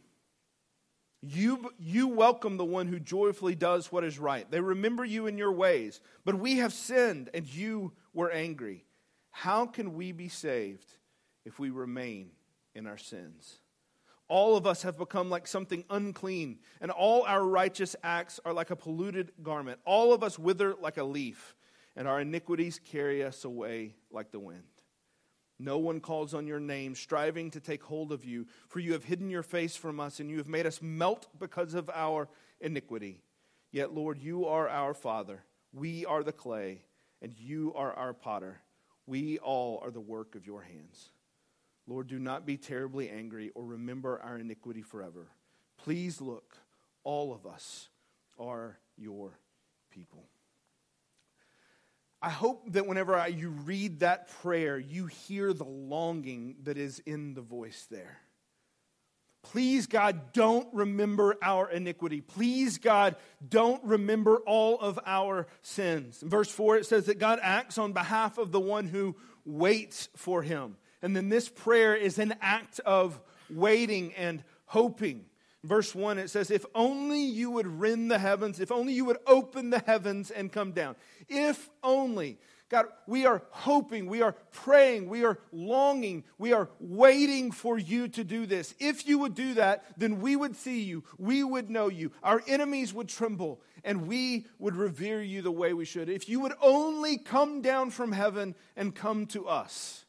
You, 1.22 1.70
you 1.78 2.08
welcome 2.08 2.56
the 2.56 2.64
one 2.64 2.88
who 2.88 2.98
joyfully 2.98 3.54
does 3.54 3.92
what 3.92 4.04
is 4.04 4.18
right. 4.18 4.50
They 4.50 4.60
remember 4.60 5.04
you 5.04 5.26
in 5.26 5.36
your 5.36 5.52
ways, 5.52 6.00
but 6.24 6.38
we 6.38 6.56
have 6.56 6.72
sinned 6.72 7.30
and 7.34 7.46
you 7.46 7.92
were 8.14 8.30
angry. 8.30 8.86
How 9.30 9.66
can 9.66 9.94
we 9.94 10.12
be 10.12 10.28
saved 10.28 10.86
if 11.44 11.58
we 11.58 11.70
remain 11.70 12.30
in 12.74 12.86
our 12.86 12.98
sins? 12.98 13.58
All 14.30 14.56
of 14.56 14.64
us 14.64 14.82
have 14.82 14.96
become 14.96 15.28
like 15.28 15.46
something 15.46 15.84
unclean, 15.90 16.60
and 16.80 16.90
all 16.90 17.24
our 17.24 17.44
righteous 17.44 17.96
acts 18.02 18.38
are 18.44 18.52
like 18.52 18.70
a 18.70 18.76
polluted 18.76 19.32
garment. 19.42 19.80
All 19.84 20.14
of 20.14 20.22
us 20.22 20.38
wither 20.38 20.74
like 20.80 20.96
a 20.98 21.04
leaf, 21.04 21.56
and 21.96 22.06
our 22.06 22.20
iniquities 22.20 22.80
carry 22.82 23.24
us 23.24 23.44
away 23.44 23.96
like 24.10 24.30
the 24.30 24.38
wind. 24.38 24.62
No 25.58 25.78
one 25.78 26.00
calls 26.00 26.32
on 26.32 26.46
your 26.46 26.60
name, 26.60 26.94
striving 26.94 27.50
to 27.50 27.60
take 27.60 27.82
hold 27.82 28.12
of 28.12 28.24
you, 28.24 28.46
for 28.68 28.78
you 28.78 28.92
have 28.92 29.04
hidden 29.04 29.30
your 29.30 29.42
face 29.42 29.74
from 29.74 29.98
us, 29.98 30.20
and 30.20 30.30
you 30.30 30.38
have 30.38 30.48
made 30.48 30.64
us 30.64 30.80
melt 30.80 31.26
because 31.38 31.74
of 31.74 31.90
our 31.92 32.28
iniquity. 32.60 33.20
Yet, 33.72 33.92
Lord, 33.92 34.16
you 34.16 34.46
are 34.46 34.68
our 34.68 34.94
Father. 34.94 35.42
We 35.72 36.06
are 36.06 36.22
the 36.22 36.32
clay, 36.32 36.82
and 37.20 37.34
you 37.36 37.74
are 37.74 37.92
our 37.92 38.14
potter. 38.14 38.60
We 39.06 39.38
all 39.38 39.80
are 39.82 39.90
the 39.90 40.00
work 40.00 40.36
of 40.36 40.46
your 40.46 40.62
hands. 40.62 41.10
Lord, 41.86 42.08
do 42.08 42.18
not 42.18 42.46
be 42.46 42.56
terribly 42.56 43.10
angry 43.10 43.50
or 43.54 43.64
remember 43.64 44.20
our 44.20 44.38
iniquity 44.38 44.82
forever. 44.82 45.28
Please 45.78 46.20
look, 46.20 46.56
all 47.04 47.32
of 47.32 47.46
us 47.46 47.88
are 48.38 48.78
your 48.96 49.38
people. 49.90 50.24
I 52.22 52.30
hope 52.30 52.72
that 52.72 52.86
whenever 52.86 53.16
I, 53.16 53.28
you 53.28 53.48
read 53.48 54.00
that 54.00 54.28
prayer, 54.42 54.78
you 54.78 55.06
hear 55.06 55.52
the 55.54 55.64
longing 55.64 56.56
that 56.64 56.76
is 56.76 56.98
in 57.06 57.32
the 57.32 57.40
voice 57.40 57.86
there. 57.90 58.18
Please, 59.42 59.86
God, 59.86 60.34
don't 60.34 60.68
remember 60.74 61.36
our 61.40 61.70
iniquity. 61.70 62.20
Please, 62.20 62.76
God, 62.76 63.16
don't 63.46 63.82
remember 63.82 64.36
all 64.46 64.78
of 64.78 64.98
our 65.06 65.46
sins. 65.62 66.22
In 66.22 66.28
verse 66.28 66.50
4, 66.50 66.76
it 66.76 66.86
says 66.86 67.06
that 67.06 67.18
God 67.18 67.38
acts 67.42 67.78
on 67.78 67.94
behalf 67.94 68.36
of 68.36 68.52
the 68.52 68.60
one 68.60 68.86
who 68.86 69.16
waits 69.46 70.10
for 70.14 70.42
him. 70.42 70.76
And 71.02 71.16
then 71.16 71.28
this 71.28 71.48
prayer 71.48 71.94
is 71.94 72.18
an 72.18 72.34
act 72.40 72.80
of 72.80 73.20
waiting 73.48 74.12
and 74.14 74.44
hoping. 74.66 75.24
Verse 75.62 75.94
1, 75.94 76.18
it 76.18 76.30
says, 76.30 76.50
If 76.50 76.64
only 76.74 77.22
you 77.22 77.50
would 77.50 77.66
rend 77.66 78.10
the 78.10 78.18
heavens, 78.18 78.60
if 78.60 78.72
only 78.72 78.94
you 78.94 79.04
would 79.04 79.18
open 79.26 79.70
the 79.70 79.80
heavens 79.80 80.30
and 80.30 80.50
come 80.50 80.72
down. 80.72 80.96
If 81.28 81.68
only. 81.82 82.38
God, 82.70 82.86
we 83.08 83.26
are 83.26 83.42
hoping, 83.50 84.06
we 84.06 84.22
are 84.22 84.36
praying, 84.52 85.08
we 85.08 85.24
are 85.24 85.40
longing, 85.50 86.22
we 86.38 86.52
are 86.52 86.70
waiting 86.78 87.50
for 87.50 87.76
you 87.76 88.06
to 88.08 88.22
do 88.22 88.46
this. 88.46 88.76
If 88.78 89.08
you 89.08 89.18
would 89.18 89.34
do 89.34 89.54
that, 89.54 89.84
then 89.98 90.20
we 90.20 90.36
would 90.36 90.54
see 90.54 90.82
you, 90.82 91.02
we 91.18 91.42
would 91.42 91.68
know 91.68 91.88
you, 91.88 92.12
our 92.22 92.40
enemies 92.46 92.94
would 92.94 93.08
tremble, 93.08 93.60
and 93.82 94.06
we 94.06 94.46
would 94.60 94.76
revere 94.76 95.20
you 95.20 95.42
the 95.42 95.50
way 95.50 95.72
we 95.72 95.84
should. 95.84 96.08
If 96.08 96.28
you 96.28 96.38
would 96.40 96.54
only 96.62 97.18
come 97.18 97.60
down 97.60 97.90
from 97.90 98.12
heaven 98.12 98.54
and 98.76 98.94
come 98.94 99.26
to 99.26 99.48
us. 99.48 100.04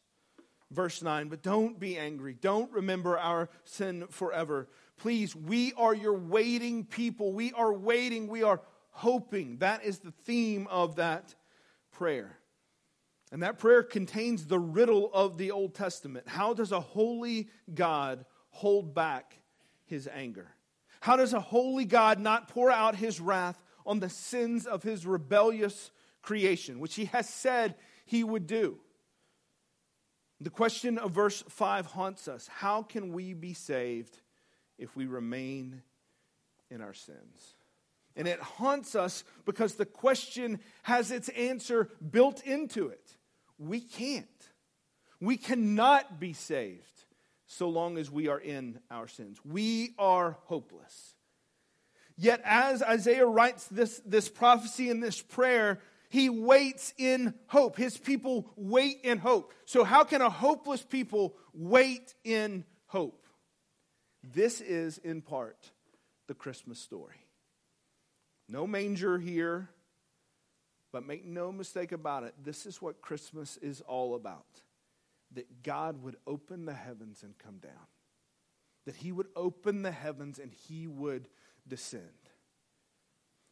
Verse 0.71 1.01
9, 1.01 1.27
but 1.27 1.43
don't 1.43 1.77
be 1.79 1.97
angry. 1.97 2.33
Don't 2.33 2.71
remember 2.71 3.17
our 3.17 3.49
sin 3.65 4.05
forever. 4.09 4.69
Please, 4.97 5.35
we 5.35 5.73
are 5.73 5.93
your 5.93 6.17
waiting 6.17 6.85
people. 6.85 7.33
We 7.33 7.51
are 7.53 7.73
waiting. 7.73 8.27
We 8.27 8.43
are 8.43 8.61
hoping. 8.91 9.57
That 9.57 9.83
is 9.83 9.99
the 9.99 10.11
theme 10.23 10.67
of 10.69 10.95
that 10.95 11.35
prayer. 11.91 12.37
And 13.33 13.43
that 13.43 13.59
prayer 13.59 13.83
contains 13.83 14.45
the 14.45 14.59
riddle 14.59 15.09
of 15.13 15.37
the 15.37 15.51
Old 15.51 15.75
Testament. 15.75 16.27
How 16.27 16.53
does 16.53 16.71
a 16.71 16.79
holy 16.79 17.49
God 17.73 18.25
hold 18.49 18.93
back 18.93 19.39
his 19.85 20.07
anger? 20.07 20.51
How 21.01 21.17
does 21.17 21.33
a 21.33 21.39
holy 21.41 21.85
God 21.85 22.19
not 22.19 22.47
pour 22.47 22.71
out 22.71 22.95
his 22.95 23.19
wrath 23.19 23.61
on 23.85 23.99
the 23.99 24.09
sins 24.09 24.65
of 24.65 24.83
his 24.83 25.05
rebellious 25.05 25.91
creation, 26.21 26.79
which 26.79 26.95
he 26.95 27.05
has 27.05 27.27
said 27.27 27.75
he 28.05 28.23
would 28.23 28.47
do? 28.47 28.79
The 30.41 30.49
question 30.49 30.97
of 30.97 31.11
verse 31.11 31.43
5 31.47 31.85
haunts 31.85 32.27
us 32.27 32.47
How 32.47 32.83
can 32.83 33.13
we 33.13 33.33
be 33.33 33.53
saved 33.53 34.19
if 34.77 34.95
we 34.95 35.05
remain 35.05 35.83
in 36.71 36.81
our 36.81 36.93
sins. 36.93 37.55
And 38.15 38.27
it 38.27 38.39
haunts 38.39 38.95
us 38.95 39.23
because 39.45 39.75
the 39.75 39.85
question 39.85 40.59
has 40.83 41.11
its 41.11 41.29
answer 41.29 41.89
built 42.09 42.43
into 42.43 42.87
it. 42.87 43.17
We 43.57 43.79
can't. 43.79 44.25
We 45.19 45.37
cannot 45.37 46.19
be 46.19 46.33
saved 46.33 47.05
so 47.45 47.69
long 47.69 47.97
as 47.97 48.09
we 48.09 48.27
are 48.27 48.39
in 48.39 48.79
our 48.89 49.07
sins. 49.07 49.37
We 49.45 49.93
are 49.99 50.37
hopeless. 50.45 51.15
Yet, 52.17 52.41
as 52.43 52.83
Isaiah 52.83 53.25
writes 53.25 53.67
this, 53.67 54.01
this 54.05 54.29
prophecy 54.29 54.89
and 54.89 55.01
this 55.01 55.21
prayer, 55.21 55.79
he 56.11 56.29
waits 56.29 56.93
in 56.97 57.33
hope. 57.47 57.77
His 57.77 57.97
people 57.97 58.51
wait 58.57 58.97
in 59.03 59.17
hope. 59.17 59.53
So, 59.63 59.85
how 59.85 60.03
can 60.03 60.21
a 60.21 60.29
hopeless 60.29 60.81
people 60.81 61.37
wait 61.53 62.13
in 62.25 62.65
hope? 62.87 63.25
This 64.21 64.59
is, 64.59 64.97
in 64.97 65.21
part, 65.21 65.71
the 66.27 66.33
Christmas 66.33 66.79
story. 66.79 67.15
No 68.49 68.67
manger 68.67 69.19
here, 69.19 69.69
but 70.91 71.07
make 71.07 71.23
no 71.23 71.49
mistake 71.49 71.93
about 71.93 72.25
it, 72.25 72.33
this 72.43 72.65
is 72.65 72.81
what 72.81 73.01
Christmas 73.01 73.55
is 73.55 73.79
all 73.79 74.13
about. 74.15 74.61
That 75.35 75.63
God 75.63 76.03
would 76.03 76.17
open 76.27 76.65
the 76.65 76.73
heavens 76.73 77.23
and 77.23 77.37
come 77.37 77.59
down. 77.59 77.87
That 78.85 78.97
He 78.97 79.13
would 79.13 79.27
open 79.33 79.81
the 79.81 79.91
heavens 79.91 80.39
and 80.39 80.51
He 80.51 80.87
would 80.87 81.29
descend. 81.65 82.03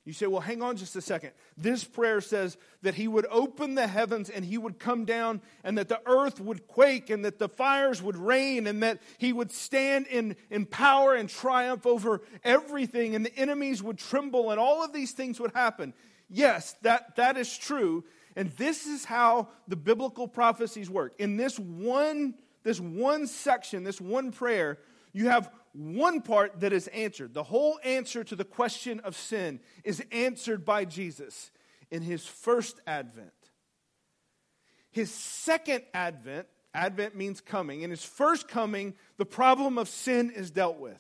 You 0.09 0.13
say, 0.13 0.25
well, 0.25 0.41
hang 0.41 0.63
on 0.63 0.75
just 0.75 0.95
a 0.95 1.01
second. 1.01 1.33
This 1.55 1.83
prayer 1.83 2.19
says 2.19 2.57
that 2.81 2.95
he 2.95 3.07
would 3.07 3.27
open 3.29 3.75
the 3.75 3.85
heavens 3.85 4.31
and 4.31 4.43
he 4.43 4.57
would 4.57 4.79
come 4.79 5.05
down 5.05 5.39
and 5.63 5.77
that 5.77 5.87
the 5.87 6.01
earth 6.07 6.41
would 6.41 6.65
quake 6.65 7.11
and 7.11 7.23
that 7.25 7.37
the 7.37 7.47
fires 7.47 8.01
would 8.01 8.17
rain 8.17 8.65
and 8.65 8.81
that 8.81 9.03
he 9.19 9.31
would 9.31 9.51
stand 9.51 10.07
in, 10.07 10.35
in 10.49 10.65
power 10.65 11.13
and 11.13 11.29
triumph 11.29 11.85
over 11.85 12.23
everything 12.43 13.13
and 13.13 13.23
the 13.23 13.37
enemies 13.37 13.83
would 13.83 13.99
tremble 13.99 14.49
and 14.49 14.59
all 14.59 14.83
of 14.83 14.93
these 14.93 15.11
things 15.11 15.39
would 15.39 15.53
happen. 15.53 15.93
Yes, 16.27 16.73
that, 16.81 17.15
that 17.17 17.37
is 17.37 17.55
true. 17.55 18.03
And 18.35 18.49
this 18.53 18.87
is 18.87 19.05
how 19.05 19.49
the 19.67 19.75
biblical 19.75 20.27
prophecies 20.27 20.89
work. 20.89 21.13
In 21.19 21.37
this 21.37 21.59
one, 21.59 22.33
this 22.63 22.79
one 22.79 23.27
section, 23.27 23.83
this 23.83 24.01
one 24.01 24.31
prayer, 24.31 24.79
you 25.13 25.29
have 25.29 25.51
one 25.73 26.21
part 26.21 26.59
that 26.61 26.73
is 26.73 26.88
answered. 26.88 27.33
The 27.33 27.43
whole 27.43 27.79
answer 27.83 28.23
to 28.23 28.35
the 28.35 28.45
question 28.45 28.99
of 29.01 29.15
sin 29.15 29.59
is 29.83 30.03
answered 30.11 30.65
by 30.65 30.85
Jesus 30.85 31.51
in 31.91 32.01
his 32.01 32.25
first 32.25 32.79
advent. 32.88 33.31
His 34.91 35.11
second 35.11 35.83
advent, 35.93 36.47
advent 36.73 37.15
means 37.15 37.41
coming, 37.41 37.81
in 37.83 37.89
his 37.89 38.03
first 38.03 38.47
coming, 38.47 38.95
the 39.17 39.25
problem 39.25 39.77
of 39.77 39.88
sin 39.88 40.31
is 40.31 40.51
dealt 40.51 40.79
with. 40.79 40.99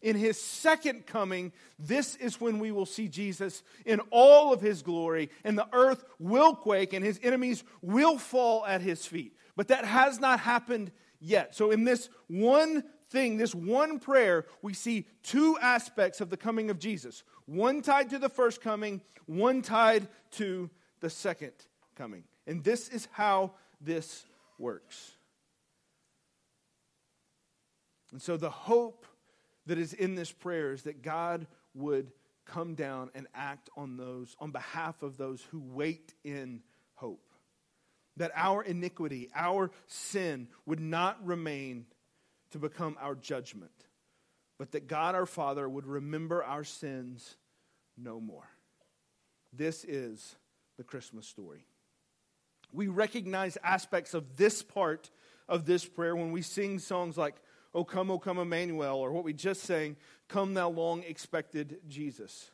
In 0.00 0.16
his 0.16 0.40
second 0.40 1.06
coming, 1.06 1.52
this 1.78 2.16
is 2.16 2.40
when 2.40 2.58
we 2.58 2.72
will 2.72 2.86
see 2.86 3.08
Jesus 3.08 3.62
in 3.84 4.00
all 4.10 4.52
of 4.52 4.60
his 4.60 4.82
glory, 4.82 5.30
and 5.44 5.58
the 5.58 5.68
earth 5.72 6.04
will 6.18 6.54
quake, 6.54 6.92
and 6.92 7.04
his 7.04 7.20
enemies 7.22 7.64
will 7.82 8.18
fall 8.18 8.64
at 8.66 8.80
his 8.80 9.04
feet. 9.06 9.36
But 9.56 9.68
that 9.68 9.84
has 9.84 10.20
not 10.20 10.40
happened 10.40 10.90
yet. 11.24 11.54
So, 11.54 11.70
in 11.70 11.84
this 11.84 12.08
one 12.28 12.84
thing, 13.08 13.36
this 13.36 13.54
one 13.54 13.98
prayer, 13.98 14.46
we 14.62 14.74
see 14.74 15.06
two 15.22 15.58
aspects 15.60 16.20
of 16.20 16.30
the 16.30 16.36
coming 16.36 16.70
of 16.70 16.78
Jesus 16.78 17.24
one 17.46 17.82
tied 17.82 18.10
to 18.10 18.18
the 18.18 18.28
first 18.28 18.60
coming, 18.60 19.00
one 19.26 19.62
tied 19.62 20.08
to 20.32 20.70
the 21.00 21.10
second 21.10 21.52
coming. 21.94 22.24
And 22.46 22.62
this 22.64 22.88
is 22.88 23.08
how 23.12 23.52
this 23.80 24.24
works. 24.58 25.12
And 28.12 28.22
so 28.22 28.36
the 28.36 28.50
hope 28.50 29.06
that 29.66 29.78
is 29.78 29.92
in 29.92 30.14
this 30.14 30.30
prayer 30.30 30.72
is 30.72 30.82
that 30.84 31.02
God 31.02 31.46
would 31.74 32.12
come 32.46 32.74
down 32.74 33.10
and 33.14 33.26
act 33.34 33.70
on 33.76 33.96
those 33.96 34.36
on 34.38 34.50
behalf 34.50 35.02
of 35.02 35.16
those 35.16 35.42
who 35.50 35.60
wait 35.60 36.14
in 36.24 36.62
hope. 36.94 37.23
That 38.16 38.32
our 38.34 38.62
iniquity, 38.62 39.30
our 39.34 39.70
sin 39.86 40.48
would 40.66 40.80
not 40.80 41.24
remain 41.26 41.86
to 42.52 42.58
become 42.58 42.96
our 43.00 43.14
judgment, 43.14 43.72
but 44.58 44.72
that 44.72 44.86
God 44.86 45.14
our 45.14 45.26
Father 45.26 45.68
would 45.68 45.86
remember 45.86 46.44
our 46.44 46.62
sins 46.62 47.36
no 47.96 48.20
more. 48.20 48.48
This 49.52 49.84
is 49.84 50.36
the 50.76 50.84
Christmas 50.84 51.26
story. 51.26 51.66
We 52.72 52.88
recognize 52.88 53.58
aspects 53.62 54.14
of 54.14 54.36
this 54.36 54.62
part 54.62 55.10
of 55.48 55.66
this 55.66 55.84
prayer 55.84 56.16
when 56.16 56.32
we 56.32 56.42
sing 56.42 56.78
songs 56.78 57.16
like, 57.16 57.36
O 57.74 57.84
come, 57.84 58.10
O 58.10 58.18
come, 58.18 58.38
Emmanuel, 58.38 58.96
or 58.96 59.12
what 59.12 59.24
we 59.24 59.32
just 59.32 59.62
sang, 59.62 59.96
Come, 60.28 60.54
thou 60.54 60.70
long 60.70 61.02
expected 61.02 61.80
Jesus. 61.88 62.50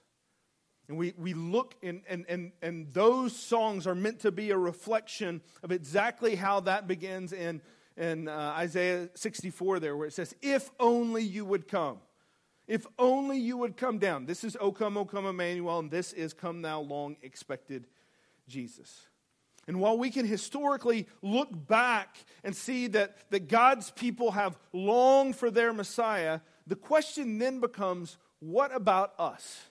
And 0.90 0.98
we, 0.98 1.14
we 1.16 1.34
look, 1.34 1.76
in, 1.82 2.02
and, 2.08 2.24
and, 2.28 2.50
and 2.62 2.92
those 2.92 3.34
songs 3.36 3.86
are 3.86 3.94
meant 3.94 4.18
to 4.22 4.32
be 4.32 4.50
a 4.50 4.58
reflection 4.58 5.40
of 5.62 5.70
exactly 5.70 6.34
how 6.34 6.58
that 6.60 6.88
begins 6.88 7.32
in 7.32 7.62
in 7.96 8.26
uh, 8.26 8.54
Isaiah 8.56 9.08
64 9.14 9.78
there, 9.78 9.96
where 9.96 10.08
it 10.08 10.14
says, 10.14 10.34
If 10.42 10.68
only 10.80 11.22
you 11.22 11.44
would 11.44 11.68
come. 11.68 11.98
If 12.66 12.88
only 12.98 13.38
you 13.38 13.56
would 13.58 13.76
come 13.76 13.98
down. 13.98 14.26
This 14.26 14.42
is 14.42 14.56
O 14.60 14.72
come, 14.72 14.96
O 14.96 15.04
come, 15.04 15.26
Emmanuel, 15.26 15.78
and 15.78 15.92
this 15.92 16.12
is 16.12 16.32
Come 16.32 16.62
Thou 16.62 16.80
Long 16.80 17.16
Expected 17.22 17.86
Jesus. 18.48 19.06
And 19.68 19.78
while 19.78 19.96
we 19.96 20.10
can 20.10 20.26
historically 20.26 21.06
look 21.22 21.50
back 21.68 22.16
and 22.42 22.56
see 22.56 22.88
that, 22.88 23.30
that 23.30 23.46
God's 23.46 23.92
people 23.92 24.32
have 24.32 24.58
longed 24.72 25.36
for 25.36 25.52
their 25.52 25.72
Messiah, 25.72 26.40
the 26.66 26.74
question 26.74 27.38
then 27.38 27.60
becomes 27.60 28.18
what 28.40 28.74
about 28.74 29.12
us? 29.20 29.69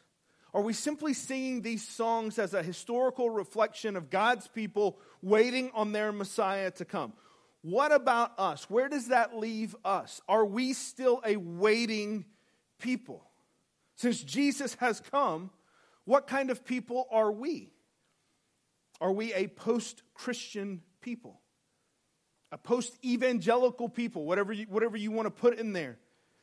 Are 0.54 0.62
we 0.62 0.74
simply 0.74 1.14
singing 1.14 1.62
these 1.62 1.88
songs 1.88 2.40
as 2.40 2.54
a 2.54 2.64
historical 2.64 3.30
reflection 3.30 3.96
of 3.96 4.10
God's 4.10 4.48
people 4.48 5.00
waiting 5.22 5.72
on 5.74 5.92
their 5.92 6.12
Messiah 6.12 6.72
to 6.72 6.86
come? 6.86 7.14
what 7.62 7.92
about 7.92 8.40
us? 8.40 8.70
Where 8.70 8.88
does 8.88 9.08
that 9.08 9.38
leave 9.38 9.76
us? 9.84 10.22
Are 10.28 10.46
we 10.46 10.74
still 10.74 11.22
a 11.26 11.36
waiting 11.36 12.26
people? 12.80 13.26
Since 13.96 14.24
Jesus 14.24 14.76
has 14.76 15.02
come, 15.02 15.50
what 16.06 16.28
kind 16.28 16.52
of 16.52 16.64
people 16.64 17.08
are 17.12 17.32
we? 17.32 17.74
Are 19.02 19.12
we 19.12 19.34
a 19.34 19.48
post 19.48 20.04
Christian 20.14 20.82
people? 21.02 21.42
A 22.52 22.58
post 22.58 22.98
evangelical 23.04 23.90
people, 23.90 24.26
whatever 24.26 24.54
you, 24.54 24.66
whatever 24.70 24.98
you 24.98 25.12
want 25.12 25.26
to 25.28 25.32
put 25.32 25.60
in 25.60 25.74
there. 25.74 26.00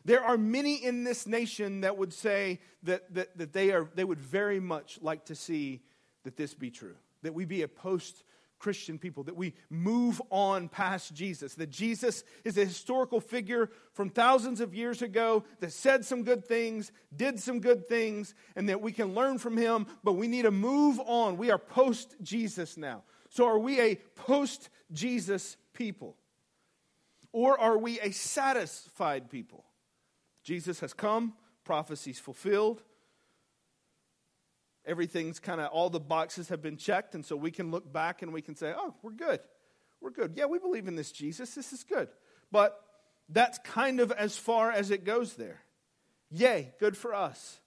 There 0.06 0.22
are 0.22 0.38
many 0.38 0.76
in 0.76 1.02
this 1.02 1.26
nation 1.26 1.80
that 1.80 1.98
would 1.98 2.12
say 2.12 2.60
that, 2.84 3.12
that, 3.14 3.36
that 3.38 3.52
they, 3.52 3.72
are, 3.72 3.88
they 3.96 4.04
would 4.04 4.20
very 4.20 4.60
much 4.60 5.00
like 5.02 5.25
to 5.26 5.34
see 5.34 5.82
that 6.22 6.36
this 6.36 6.54
be 6.54 6.70
true, 6.70 6.94
that 7.22 7.34
we 7.34 7.44
be 7.44 7.62
a 7.62 7.68
post 7.68 8.22
Christian 8.60 9.00
people, 9.00 9.25
that 9.25 9.34
we 9.34 9.52
move 9.68 10.22
on 10.30 10.68
past 10.68 11.12
Jesus, 11.12 11.54
that 11.54 11.70
Jesus 11.70 12.22
is 12.44 12.56
a 12.56 12.64
historical 12.64 13.20
figure 13.20 13.68
from 13.94 14.08
thousands 14.08 14.60
of 14.60 14.76
years 14.76 15.02
ago 15.02 15.42
that 15.58 15.72
said 15.72 16.04
some 16.04 16.22
good 16.22 16.46
things, 16.46 16.92
did 17.16 17.40
some 17.40 17.58
good 17.58 17.88
things, 17.88 18.32
and 18.54 18.68
that 18.68 18.80
we 18.80 18.92
can 18.92 19.12
learn 19.12 19.38
from 19.38 19.56
him, 19.56 19.88
but 20.04 20.12
we 20.12 20.28
need 20.28 20.42
to 20.42 20.52
move 20.52 21.00
on. 21.00 21.36
We 21.36 21.50
are 21.50 21.58
post 21.58 22.14
Jesus 22.22 22.76
now. 22.76 23.02
So, 23.28 23.44
are 23.48 23.58
we 23.58 23.80
a 23.80 23.96
post 24.14 24.70
Jesus 24.92 25.56
people? 25.72 26.16
Or 27.32 27.58
are 27.58 27.76
we 27.76 27.98
a 27.98 28.12
satisfied 28.12 29.30
people? 29.30 29.64
Jesus 30.46 30.78
has 30.78 30.94
come, 30.94 31.32
prophecies 31.64 32.20
fulfilled, 32.20 32.80
everything's 34.86 35.40
kind 35.40 35.60
of 35.60 35.70
all 35.72 35.90
the 35.90 35.98
boxes 35.98 36.50
have 36.50 36.62
been 36.62 36.76
checked 36.76 37.16
and 37.16 37.26
so 37.26 37.34
we 37.34 37.50
can 37.50 37.72
look 37.72 37.92
back 37.92 38.22
and 38.22 38.32
we 38.32 38.40
can 38.40 38.54
say 38.54 38.72
oh 38.76 38.94
we're 39.02 39.10
good. 39.10 39.40
We're 40.00 40.12
good. 40.12 40.34
Yeah 40.36 40.46
we 40.46 40.60
believe 40.60 40.86
in 40.86 40.94
this 40.94 41.10
jesus. 41.10 41.56
This 41.56 41.72
is 41.72 41.82
good. 41.82 42.08
But 42.52 42.80
that's 43.28 43.58
kind 43.58 43.98
of 43.98 44.12
as 44.12 44.36
far 44.36 44.70
as 44.70 44.92
it 44.92 45.04
goes 45.04 45.34
there. 45.34 45.62
Yay 46.30 46.72
good 46.78 46.96
for 46.96 47.12
us. 47.12 47.58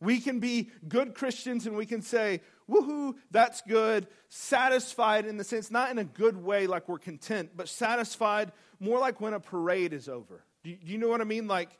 We 0.00 0.20
can 0.20 0.38
be 0.38 0.70
good 0.86 1.16
christians 1.16 1.66
and 1.66 1.76
we 1.76 1.86
can 1.86 2.02
say 2.02 2.40
woohoo 2.70 3.14
that's 3.32 3.62
good. 3.62 4.06
Satisfied 4.28 5.26
in 5.26 5.38
the 5.38 5.44
sense 5.44 5.72
not 5.72 5.90
in 5.90 5.98
a 5.98 6.04
good 6.04 6.36
way 6.36 6.68
like 6.68 6.88
we're 6.88 6.98
content 6.98 7.50
but 7.56 7.68
satisfied 7.68 8.52
more 8.78 9.00
like 9.00 9.20
when 9.20 9.34
a 9.34 9.40
parade 9.40 9.92
is 9.92 10.08
over. 10.08 10.44
Do 10.62 10.70
you, 10.70 10.76
do 10.76 10.92
you 10.92 10.98
know 10.98 11.08
what 11.08 11.20
i 11.20 11.24
mean? 11.24 11.48
Like 11.48 11.70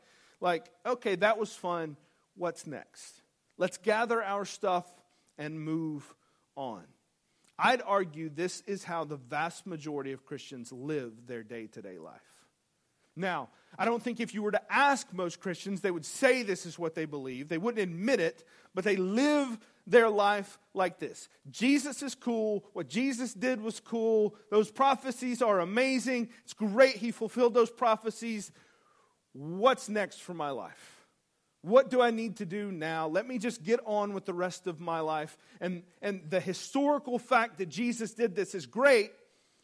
like 0.41 0.67
okay 0.87 1.15
that 1.17 1.39
was 1.39 1.55
fun 1.55 1.97
what's 2.37 2.67
next 2.67 3.23
Let's 3.59 3.77
gather 3.77 4.23
our 4.23 4.45
stuff 4.45 4.87
and 5.37 5.61
move 5.61 6.15
on. 6.57 6.85
I'd 7.59 7.83
argue 7.85 8.29
this 8.29 8.63
is 8.69 8.85
how 8.85 9.05
the 9.05 9.17
vast 9.17 9.67
majority 9.67 10.13
of 10.13 10.25
Christians 10.25 10.71
live 10.73 11.27
their 11.27 11.43
day 11.43 11.67
to 11.67 11.83
day 11.83 11.99
life. 11.99 12.21
Now, 13.17 13.49
I 13.77 13.85
don't 13.85 14.01
think 14.01 14.21
if 14.21 14.33
you 14.33 14.45
were 14.45 14.53
to 14.53 14.73
ask 14.73 15.13
most 15.13 15.41
Christians, 15.41 15.81
they 15.81 15.91
would 15.91 16.07
say 16.07 16.45
this 16.45 16.65
is 16.65 16.79
what 16.79 16.95
they 16.95 17.05
believe. 17.05 17.49
They 17.49 17.59
wouldn't 17.59 17.83
admit 17.83 18.21
it, 18.21 18.45
but 18.77 18.85
they 18.85 18.95
live 18.95 19.59
their 19.89 20.09
life 20.09 20.59
like 20.73 21.01
this 21.01 21.29
Jesus 21.51 22.01
is 22.01 22.15
cool. 22.15 22.65
What 22.75 22.89
Jesus 22.89 23.35
did 23.35 23.61
was 23.61 23.81
cool. 23.81 24.37
Those 24.53 24.71
prophecies 24.71 25.43
are 25.43 25.59
amazing. 25.59 26.29
It's 26.45 26.55
great. 26.55 26.97
He 26.97 27.11
fulfilled 27.11 27.55
those 27.55 27.71
prophecies. 27.73 28.53
What's 29.33 29.89
next 29.89 30.23
for 30.23 30.35
my 30.35 30.51
life? 30.51 30.99
What 31.63 31.91
do 31.91 32.01
I 32.01 32.11
need 32.11 32.37
to 32.37 32.47
do 32.47 32.71
now? 32.71 33.09
Let 33.09 33.27
me 33.27 33.39
just 33.39 33.63
get 33.63 33.81
on 33.85 34.15
with 34.15 34.25
the 34.25 34.33
rest 34.33 34.67
of 34.67 34.81
my 34.81 35.01
life. 35.01 35.37
And, 35.61 35.83
and 36.01 36.23
the 36.29 36.41
historical 36.41 37.19
fact 37.19 37.59
that 37.59 37.69
Jesus 37.69 38.15
did 38.15 38.35
this 38.37 38.55
is 38.55 38.67
great. 38.67 39.13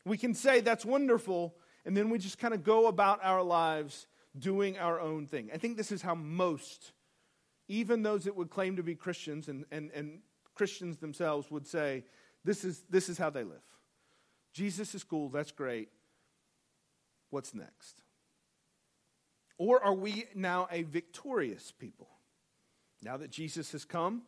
We 0.04 0.18
can 0.18 0.34
say 0.34 0.60
that's 0.60 0.84
wonderful. 0.84 1.54
And 1.86 1.96
then 1.96 2.10
we 2.10 2.18
just 2.18 2.38
kind 2.38 2.52
of 2.52 2.64
go 2.64 2.88
about 2.88 3.20
our 3.22 3.42
lives 3.42 4.06
doing 4.38 4.78
our 4.78 5.00
own 5.00 5.26
thing. 5.26 5.50
I 5.54 5.58
think 5.58 5.76
this 5.76 5.92
is 5.92 6.02
how 6.02 6.14
most, 6.14 6.92
even 7.68 8.02
those 8.02 8.24
that 8.24 8.36
would 8.36 8.50
claim 8.50 8.76
to 8.76 8.82
be 8.82 8.94
Christians 8.94 9.48
and, 9.48 9.64
and, 9.70 9.90
and 9.94 10.18
Christians 10.54 10.98
themselves, 10.98 11.50
would 11.50 11.66
say 11.66 12.04
this 12.44 12.64
is, 12.64 12.82
this 12.90 13.08
is 13.08 13.18
how 13.18 13.30
they 13.30 13.44
live. 13.44 13.62
Jesus 14.52 14.94
is 14.94 15.04
cool. 15.04 15.28
That's 15.28 15.52
great. 15.52 15.88
What's 17.30 17.54
next? 17.54 18.03
Or 19.58 19.82
are 19.82 19.94
we 19.94 20.24
now 20.34 20.68
a 20.70 20.82
victorious 20.82 21.72
people? 21.72 22.08
Now 23.02 23.16
that 23.16 23.30
Jesus 23.30 23.72
has 23.72 23.84
come, 23.84 24.22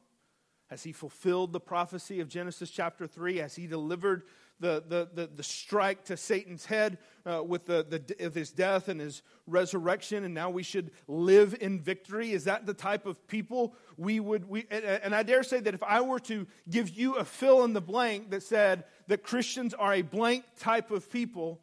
has 0.68 0.82
he 0.82 0.92
fulfilled 0.92 1.52
the 1.52 1.60
prophecy 1.60 2.20
of 2.20 2.28
Genesis 2.28 2.70
chapter 2.70 3.06
3? 3.06 3.36
Has 3.38 3.54
he 3.54 3.66
delivered 3.66 4.24
the, 4.58 4.82
the, 4.86 5.08
the, 5.14 5.26
the 5.28 5.42
strike 5.42 6.04
to 6.06 6.16
Satan's 6.16 6.66
head 6.66 6.98
uh, 7.24 7.42
with 7.42 7.66
the, 7.66 7.86
the, 7.88 8.26
of 8.26 8.34
his 8.34 8.50
death 8.50 8.88
and 8.88 9.00
his 9.00 9.22
resurrection? 9.46 10.24
And 10.24 10.34
now 10.34 10.50
we 10.50 10.64
should 10.64 10.90
live 11.06 11.56
in 11.60 11.80
victory? 11.80 12.32
Is 12.32 12.44
that 12.44 12.66
the 12.66 12.74
type 12.74 13.06
of 13.06 13.28
people 13.28 13.76
we 13.96 14.18
would? 14.18 14.48
We, 14.48 14.66
and 14.70 15.14
I 15.14 15.22
dare 15.22 15.44
say 15.44 15.60
that 15.60 15.74
if 15.74 15.84
I 15.84 16.00
were 16.00 16.20
to 16.20 16.48
give 16.68 16.90
you 16.90 17.14
a 17.14 17.24
fill 17.24 17.62
in 17.62 17.72
the 17.72 17.80
blank 17.80 18.30
that 18.30 18.42
said 18.42 18.84
that 19.06 19.22
Christians 19.22 19.72
are 19.72 19.94
a 19.94 20.02
blank 20.02 20.44
type 20.58 20.90
of 20.90 21.10
people, 21.10 21.60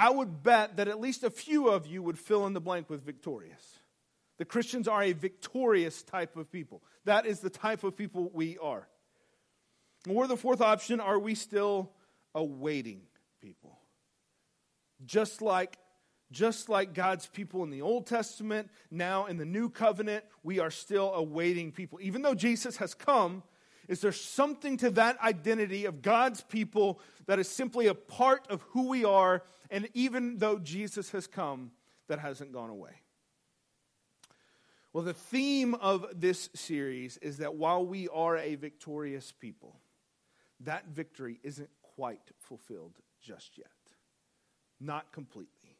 I 0.00 0.08
would 0.08 0.42
bet 0.42 0.78
that 0.78 0.88
at 0.88 0.98
least 0.98 1.24
a 1.24 1.30
few 1.30 1.68
of 1.68 1.86
you 1.86 2.02
would 2.02 2.18
fill 2.18 2.46
in 2.46 2.54
the 2.54 2.60
blank 2.60 2.88
with 2.88 3.04
victorious. 3.04 3.80
The 4.38 4.46
Christians 4.46 4.88
are 4.88 5.02
a 5.02 5.12
victorious 5.12 6.02
type 6.02 6.38
of 6.38 6.50
people. 6.50 6.82
That 7.04 7.26
is 7.26 7.40
the 7.40 7.50
type 7.50 7.84
of 7.84 7.98
people 7.98 8.30
we 8.32 8.56
are. 8.56 8.88
Or 10.08 10.26
the 10.26 10.38
fourth 10.38 10.62
option, 10.62 11.00
are 11.00 11.18
we 11.18 11.34
still 11.34 11.92
awaiting 12.34 13.02
people? 13.42 13.78
Just 15.04 15.42
like 15.42 15.76
just 16.32 16.68
like 16.68 16.94
God's 16.94 17.26
people 17.26 17.64
in 17.64 17.70
the 17.70 17.82
Old 17.82 18.06
Testament, 18.06 18.70
now 18.88 19.26
in 19.26 19.36
the 19.36 19.44
New 19.44 19.68
Covenant, 19.68 20.24
we 20.44 20.60
are 20.60 20.70
still 20.70 21.12
awaiting 21.12 21.72
people. 21.72 21.98
Even 22.00 22.22
though 22.22 22.36
Jesus 22.36 22.76
has 22.76 22.94
come, 22.94 23.42
is 23.90 24.00
there 24.00 24.12
something 24.12 24.76
to 24.76 24.90
that 24.92 25.20
identity 25.20 25.84
of 25.84 26.00
God's 26.00 26.42
people 26.42 27.00
that 27.26 27.40
is 27.40 27.48
simply 27.48 27.88
a 27.88 27.94
part 27.94 28.46
of 28.48 28.62
who 28.68 28.88
we 28.88 29.04
are, 29.04 29.42
and 29.68 29.88
even 29.94 30.38
though 30.38 30.60
Jesus 30.60 31.10
has 31.10 31.26
come, 31.26 31.72
that 32.06 32.20
hasn't 32.20 32.52
gone 32.52 32.70
away? 32.70 32.92
Well, 34.92 35.02
the 35.02 35.12
theme 35.12 35.74
of 35.74 36.06
this 36.14 36.50
series 36.54 37.16
is 37.16 37.38
that 37.38 37.56
while 37.56 37.84
we 37.84 38.06
are 38.06 38.36
a 38.36 38.54
victorious 38.54 39.32
people, 39.32 39.80
that 40.60 40.86
victory 40.86 41.40
isn't 41.42 41.70
quite 41.82 42.22
fulfilled 42.38 42.94
just 43.20 43.58
yet. 43.58 43.66
Not 44.80 45.10
completely. 45.10 45.78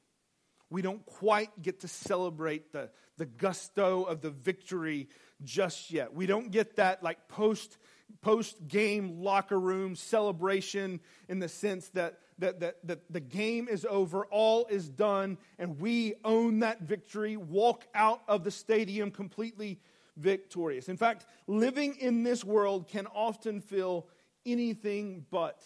We 0.68 0.83
don't 0.83 1.07
quite 1.07 1.62
get 1.62 1.81
to 1.81 1.88
celebrate 1.88 2.73
the, 2.73 2.90
the 3.18 3.27
gusto 3.27 4.03
of 4.03 4.20
the 4.20 4.31
victory 4.31 5.09
just 5.44 5.92
yet. 5.92 6.12
We 6.12 6.27
don't 6.27 6.51
get 6.51 6.77
that 6.77 7.05
like 7.05 7.29
post 7.29 7.77
post 8.23 8.68
game 8.68 9.23
locker 9.23 9.59
room 9.59 9.94
celebration 9.94 11.01
in 11.29 11.38
the 11.38 11.49
sense 11.49 11.88
that, 11.90 12.18
that, 12.38 12.61
that, 12.61 12.87
that 12.87 13.12
the 13.12 13.20
game 13.20 13.68
is 13.68 13.87
over, 13.88 14.25
all 14.27 14.66
is 14.66 14.88
done, 14.88 15.38
and 15.59 15.81
we 15.81 16.14
own 16.25 16.61
that 16.61 16.83
victory, 16.83 17.37
walk 17.37 17.87
out 17.94 18.23
of 18.29 18.44
the 18.44 18.51
stadium 18.51 19.11
completely 19.11 19.81
victorious. 20.16 20.88
In 20.88 20.96
fact, 20.96 21.27
living 21.46 21.96
in 21.96 22.23
this 22.23 22.44
world 22.44 22.88
can 22.88 23.07
often 23.07 23.61
feel 23.61 24.07
anything 24.44 25.27
but 25.31 25.62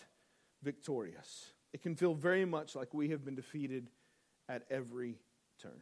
victorious. 0.62 1.52
It 1.72 1.82
can 1.82 1.96
feel 1.96 2.14
very 2.14 2.44
much 2.44 2.76
like 2.76 2.94
we 2.94 3.08
have 3.10 3.24
been 3.24 3.34
defeated 3.34 3.90
at 4.48 4.64
every 4.70 5.18
turn. 5.60 5.80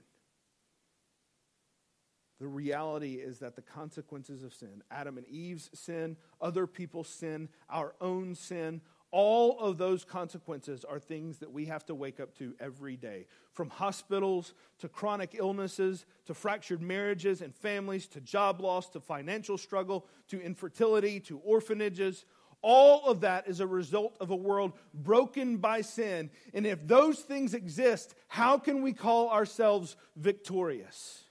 The 2.42 2.48
reality 2.48 3.20
is 3.20 3.38
that 3.38 3.55
the 3.55 3.62
consequences 3.62 4.42
of 4.42 4.52
sin, 4.52 4.83
Adam 4.90 5.16
and 5.16 5.28
Eve's 5.28 5.70
sin, 5.74 6.16
other 6.40 6.66
people's 6.66 7.07
sin, 7.07 7.48
our 7.70 7.94
own 8.00 8.35
sin, 8.35 8.81
all 9.12 9.61
of 9.61 9.78
those 9.78 10.05
consequences 10.05 10.85
are 10.85 10.98
things 10.98 11.38
that 11.38 11.52
we 11.52 11.66
have 11.66 11.87
to 11.87 11.94
wake 11.94 12.18
up 12.18 12.37
to 12.38 12.57
every 12.59 12.96
day. 12.96 13.26
From 13.52 13.70
hospitals 13.70 14.55
to 14.81 14.88
chronic 14.88 15.37
illnesses 15.38 16.05
to 16.24 16.35
fractured 16.35 16.83
marriages 16.83 17.42
and 17.42 17.55
families 17.55 18.09
to 18.09 18.20
job 18.20 18.61
loss 18.61 18.88
to 18.88 18.98
financial 18.98 19.57
struggle 19.57 20.05
to 20.26 20.42
infertility 20.42 21.20
to 21.20 21.38
orphanages. 21.44 22.24
All 22.61 23.07
of 23.07 23.20
that 23.20 23.46
is 23.46 23.61
a 23.61 23.68
result 23.68 24.16
of 24.18 24.31
a 24.31 24.37
world 24.37 24.72
broken 24.92 25.59
by 25.59 25.83
sin. 25.83 26.28
And 26.52 26.66
if 26.66 26.88
those 26.88 27.20
things 27.20 27.55
exist, 27.55 28.16
how 28.26 28.59
can 28.59 28.83
we 28.83 28.92
call 28.92 29.31
ourselves 29.31 29.94
victorious? 30.16 31.22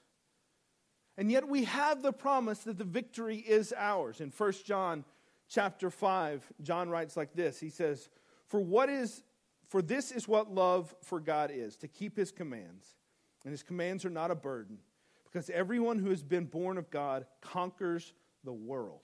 And 1.17 1.31
yet 1.31 1.47
we 1.47 1.65
have 1.65 2.01
the 2.01 2.13
promise 2.13 2.59
that 2.59 2.77
the 2.77 2.83
victory 2.83 3.37
is 3.37 3.73
ours. 3.77 4.21
In 4.21 4.31
1 4.31 4.53
John 4.65 5.03
chapter 5.49 5.89
5, 5.89 6.51
John 6.61 6.89
writes 6.89 7.17
like 7.17 7.33
this. 7.33 7.59
He 7.59 7.69
says, 7.69 8.09
"For 8.47 8.59
what 8.59 8.89
is 8.89 9.23
for 9.67 9.81
this 9.81 10.11
is 10.11 10.27
what 10.27 10.53
love 10.53 10.93
for 11.01 11.21
God 11.21 11.49
is, 11.49 11.77
to 11.77 11.87
keep 11.87 12.17
his 12.17 12.29
commands. 12.29 12.97
And 13.45 13.51
his 13.51 13.63
commands 13.63 14.03
are 14.03 14.09
not 14.09 14.29
a 14.29 14.35
burden, 14.35 14.79
because 15.23 15.49
everyone 15.49 15.97
who 15.97 16.09
has 16.09 16.23
been 16.23 16.43
born 16.43 16.77
of 16.77 16.89
God 16.89 17.25
conquers 17.39 18.11
the 18.43 18.51
world. 18.51 18.99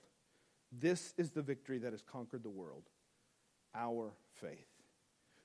This 0.69 1.13
is 1.17 1.31
the 1.31 1.41
victory 1.41 1.77
that 1.79 1.93
has 1.93 2.01
conquered 2.01 2.43
the 2.43 2.49
world, 2.49 2.89
our 3.73 4.13
faith. 4.33 4.67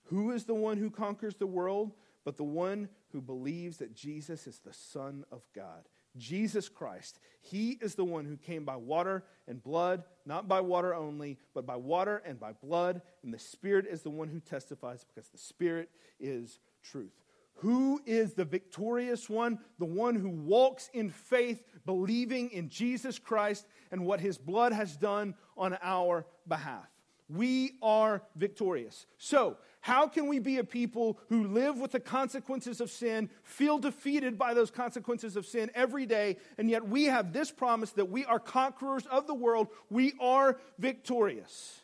Who 0.07 0.33
is 0.33 0.45
the 0.45 0.55
one 0.55 0.77
who 0.77 0.91
conquers 0.91 1.37
the 1.37 1.47
world? 1.47 1.93
but 2.25 2.37
the 2.37 2.45
one 2.45 2.89
who 3.11 3.21
believes 3.21 3.79
that 3.79 3.95
Jesus 3.95 4.47
is 4.47 4.59
the 4.59 4.73
Son 4.73 5.25
of 5.31 5.43
God. 5.55 5.89
Jesus 6.17 6.69
Christ. 6.69 7.19
He 7.41 7.73
is 7.81 7.95
the 7.95 8.05
one 8.05 8.25
who 8.25 8.37
came 8.37 8.65
by 8.65 8.77
water 8.77 9.25
and 9.49 9.63
blood, 9.63 10.05
not 10.27 10.49
by 10.49 10.61
water 10.61 10.95
only, 10.95 11.39
but 11.55 11.67
by 11.67 11.77
water 11.77 12.23
and 12.25 12.39
by 12.39 12.53
blood. 12.53 13.03
And 13.23 13.33
the 13.33 13.39
Spirit 13.39 13.87
is 13.89 14.03
the 14.03 14.11
one 14.11 14.29
who 14.29 14.41
testifies 14.41 15.05
because 15.05 15.29
the 15.29 15.39
Spirit 15.39 15.91
is 16.21 16.61
truth. 16.83 17.13
Who 17.57 18.01
is 18.07 18.35
the 18.35 18.45
victorious 18.45 19.29
one? 19.29 19.59
The 19.79 19.85
one 19.85 20.17
who 20.17 20.31
walks 20.31 20.91
in 20.93 21.11
faith, 21.11 21.63
believing 21.85 22.51
in 22.51 22.69
Jesus 22.69 23.19
Christ 23.19 23.67
and 23.91 24.05
what 24.05 24.21
his 24.21 24.39
blood 24.39 24.73
has 24.73 24.97
done 24.97 25.35
on 25.57 25.77
our 25.83 26.27
behalf. 26.49 26.92
We 27.33 27.79
are 27.81 28.23
victorious. 28.37 29.07
So, 29.17 29.57
how 29.81 30.07
can 30.07 30.29
we 30.29 30.39
be 30.39 30.59
a 30.59 30.65
people 30.65 31.19
who 31.31 31.45
live 31.45 31.79
with 31.79 31.93
the 31.93 32.01
consequences 32.01 32.81
of 32.81 32.91
sin, 32.91 33.31
feel 33.43 33.79
defeated 33.79 34.39
by 34.39 34.53
those 34.53 34.71
consequences 34.71 35.35
of 35.35 35.47
sin 35.47 35.71
every 35.75 36.05
day, 36.05 36.37
and 36.59 36.69
yet 36.69 36.87
we 36.87 37.05
have 37.07 37.33
this 37.33 37.51
promise 37.51 37.91
that 37.93 38.11
we 38.11 38.27
are 38.27 38.39
conquerors 38.39 39.07
of 39.07 39.27
the 39.27 39.35
world? 39.35 39.69
We 39.89 40.13
are 40.21 40.59
victorious. 40.79 41.81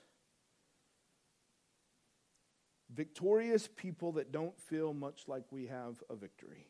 Victorious 2.94 3.68
people 3.74 4.12
that 4.12 4.30
don't 4.30 4.58
feel 4.60 4.92
much 4.92 5.22
like 5.28 5.44
we 5.50 5.66
have 5.66 6.02
a 6.10 6.14
victory. 6.14 6.68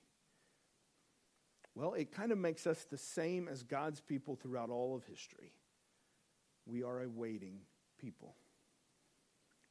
Well, 1.74 1.94
it 1.94 2.12
kind 2.12 2.30
of 2.30 2.38
makes 2.38 2.64
us 2.66 2.86
the 2.88 2.98
same 2.98 3.48
as 3.48 3.64
God's 3.64 4.00
people 4.00 4.36
throughout 4.36 4.70
all 4.70 4.94
of 4.94 5.04
history. 5.04 5.52
We 6.64 6.84
are 6.84 7.02
a 7.02 7.08
waiting 7.08 7.58
people. 8.00 8.36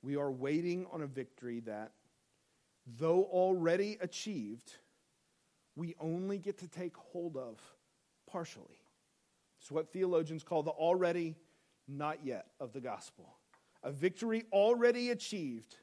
We 0.02 0.16
are 0.16 0.32
waiting 0.32 0.86
on 0.92 1.02
a 1.02 1.08
victory 1.08 1.62
that, 1.62 1.92
though 2.98 3.24
already 3.24 3.98
achieved, 4.02 4.74
we 5.76 5.96
only 6.00 6.38
get 6.38 6.60
to 6.60 6.68
take 6.68 6.96
hold 6.96 7.38
of 7.38 7.60
partially. 8.30 8.80
It's 9.60 9.72
what 9.72 9.92
theologians 9.92 10.44
call 10.44 10.64
the 10.64 10.72
already, 10.72 11.36
not 11.88 12.20
yet 12.24 12.48
of 12.60 12.74
the 12.74 12.82
gospel. 12.82 13.38
A 13.84 13.92
victory 13.92 14.46
already 14.52 15.12
achieved, 15.12 15.78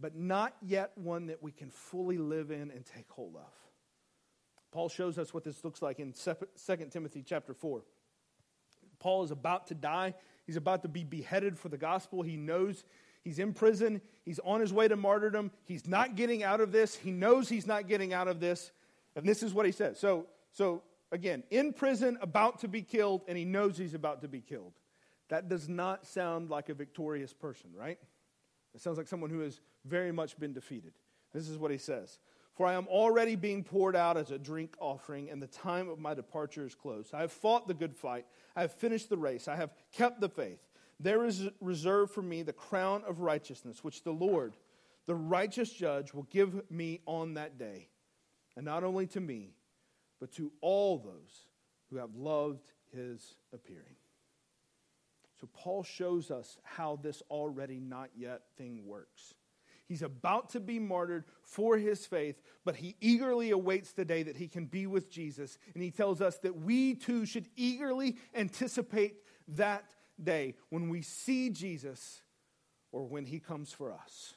but 0.00 0.16
not 0.16 0.54
yet 0.62 0.92
one 0.96 1.26
that 1.26 1.42
we 1.42 1.52
can 1.52 1.70
fully 1.70 2.18
live 2.18 2.50
in 2.50 2.70
and 2.70 2.84
take 2.84 3.10
hold 3.10 3.36
of. 3.36 3.52
Paul 4.70 4.88
shows 4.88 5.18
us 5.18 5.32
what 5.32 5.44
this 5.44 5.64
looks 5.64 5.80
like 5.80 5.98
in 5.98 6.12
2 6.12 6.76
Timothy 6.90 7.22
chapter 7.26 7.54
4. 7.54 7.82
Paul 8.98 9.24
is 9.24 9.30
about 9.30 9.68
to 9.68 9.74
die. 9.74 10.14
He's 10.44 10.56
about 10.56 10.82
to 10.82 10.88
be 10.88 11.04
beheaded 11.04 11.58
for 11.58 11.68
the 11.68 11.78
gospel. 11.78 12.22
He 12.22 12.36
knows 12.36 12.84
He's 13.28 13.38
in 13.38 13.52
prison. 13.52 14.00
He's 14.24 14.38
on 14.38 14.62
his 14.62 14.72
way 14.72 14.88
to 14.88 14.96
martyrdom. 14.96 15.50
He's 15.66 15.86
not 15.86 16.14
getting 16.14 16.42
out 16.42 16.62
of 16.62 16.72
this. 16.72 16.94
He 16.94 17.10
knows 17.10 17.46
he's 17.46 17.66
not 17.66 17.86
getting 17.86 18.14
out 18.14 18.26
of 18.26 18.40
this. 18.40 18.72
And 19.14 19.26
this 19.26 19.42
is 19.42 19.52
what 19.52 19.66
he 19.66 19.72
says. 19.72 20.00
So, 20.00 20.24
so 20.50 20.82
again, 21.12 21.42
in 21.50 21.74
prison, 21.74 22.16
about 22.22 22.60
to 22.60 22.68
be 22.68 22.80
killed, 22.80 23.20
and 23.28 23.36
he 23.36 23.44
knows 23.44 23.76
he's 23.76 23.92
about 23.92 24.22
to 24.22 24.28
be 24.28 24.40
killed. 24.40 24.72
That 25.28 25.50
does 25.50 25.68
not 25.68 26.06
sound 26.06 26.48
like 26.48 26.70
a 26.70 26.74
victorious 26.74 27.34
person, 27.34 27.68
right? 27.78 27.98
It 28.74 28.80
sounds 28.80 28.96
like 28.96 29.08
someone 29.08 29.28
who 29.28 29.40
has 29.40 29.60
very 29.84 30.10
much 30.10 30.38
been 30.38 30.54
defeated. 30.54 30.92
This 31.34 31.50
is 31.50 31.58
what 31.58 31.70
he 31.70 31.76
says 31.76 32.18
For 32.54 32.66
I 32.66 32.72
am 32.72 32.86
already 32.88 33.36
being 33.36 33.62
poured 33.62 33.94
out 33.94 34.16
as 34.16 34.30
a 34.30 34.38
drink 34.38 34.74
offering, 34.80 35.28
and 35.28 35.42
the 35.42 35.48
time 35.48 35.90
of 35.90 35.98
my 35.98 36.14
departure 36.14 36.64
is 36.64 36.74
close. 36.74 37.10
I 37.12 37.20
have 37.20 37.32
fought 37.32 37.68
the 37.68 37.74
good 37.74 37.94
fight. 37.94 38.24
I 38.56 38.62
have 38.62 38.72
finished 38.72 39.10
the 39.10 39.18
race. 39.18 39.48
I 39.48 39.56
have 39.56 39.74
kept 39.92 40.22
the 40.22 40.30
faith. 40.30 40.60
There 41.00 41.24
is 41.24 41.48
reserved 41.60 42.12
for 42.12 42.22
me 42.22 42.42
the 42.42 42.52
crown 42.52 43.02
of 43.06 43.20
righteousness, 43.20 43.84
which 43.84 44.02
the 44.02 44.12
Lord, 44.12 44.56
the 45.06 45.14
righteous 45.14 45.70
judge, 45.70 46.12
will 46.12 46.24
give 46.24 46.70
me 46.70 47.00
on 47.06 47.34
that 47.34 47.58
day. 47.58 47.88
And 48.56 48.64
not 48.64 48.82
only 48.82 49.06
to 49.08 49.20
me, 49.20 49.54
but 50.18 50.32
to 50.32 50.50
all 50.60 50.98
those 50.98 51.48
who 51.90 51.96
have 51.96 52.16
loved 52.16 52.72
his 52.92 53.36
appearing. 53.52 53.96
So 55.40 55.48
Paul 55.52 55.84
shows 55.84 56.30
us 56.32 56.58
how 56.64 56.98
this 57.00 57.22
already 57.30 57.78
not 57.78 58.10
yet 58.16 58.42
thing 58.56 58.84
works. 58.84 59.34
He's 59.86 60.02
about 60.02 60.50
to 60.50 60.60
be 60.60 60.78
martyred 60.78 61.24
for 61.42 61.78
his 61.78 62.04
faith, 62.04 62.42
but 62.64 62.76
he 62.76 62.96
eagerly 63.00 63.52
awaits 63.52 63.92
the 63.92 64.04
day 64.04 64.22
that 64.24 64.36
he 64.36 64.48
can 64.48 64.66
be 64.66 64.86
with 64.86 65.10
Jesus. 65.10 65.58
And 65.72 65.82
he 65.82 65.90
tells 65.90 66.20
us 66.20 66.38
that 66.38 66.60
we 66.60 66.94
too 66.94 67.24
should 67.24 67.48
eagerly 67.56 68.16
anticipate 68.34 69.22
that 69.48 69.94
day 70.22 70.54
when 70.70 70.88
we 70.88 71.02
see 71.02 71.50
Jesus 71.50 72.22
or 72.92 73.04
when 73.04 73.26
he 73.26 73.38
comes 73.38 73.72
for 73.72 73.92
us. 73.92 74.34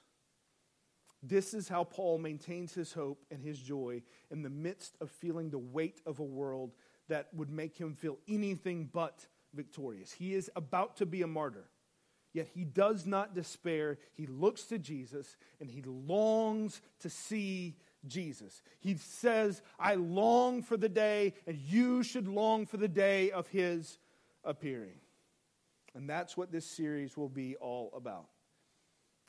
This 1.24 1.54
is 1.54 1.68
how 1.68 1.84
Paul 1.84 2.18
maintains 2.18 2.74
his 2.74 2.94
hope 2.94 3.24
and 3.30 3.44
his 3.44 3.60
joy 3.60 4.02
in 4.32 4.42
the 4.42 4.50
midst 4.50 4.98
of 5.02 5.12
feeling 5.12 5.50
the 5.50 5.60
weight 5.60 6.02
of 6.06 6.20
a 6.20 6.24
world 6.24 6.74
that 7.10 7.28
would 7.34 7.50
make 7.50 7.78
him 7.78 7.94
feel 7.94 8.18
anything 8.28 8.90
but 8.92 9.28
victorious. 9.54 10.12
He 10.12 10.34
is 10.34 10.50
about 10.56 10.98
to 10.98 11.06
be 11.06 11.22
a 11.22 11.28
martyr, 11.28 11.70
yet 12.34 12.48
he 12.54 12.64
does 12.64 13.06
not 13.06 13.36
despair. 13.36 14.00
He 14.14 14.26
looks 14.26 14.64
to 14.66 14.80
Jesus 14.80 15.38
and 15.60 15.70
he 15.70 15.84
longs 15.84 16.82
to 17.02 17.10
see 17.10 17.76
Jesus. 18.08 18.64
He 18.80 18.96
says, 18.96 19.62
I 19.80 19.96
long 19.96 20.64
for 20.64 20.76
the 20.76 20.90
day, 20.90 21.36
and 21.46 21.58
you 21.58 22.02
should 22.02 22.28
long 22.28 22.66
for 22.66 22.78
the 22.78 22.88
day 22.88 23.30
of 23.30 23.48
his 23.48 24.00
appearing. 24.44 25.00
And 25.96 26.10
that's 26.10 26.38
what 26.38 26.52
this 26.52 26.66
series 26.66 27.18
will 27.18 27.30
be 27.30 27.56
all 27.58 27.92
about. 27.96 28.28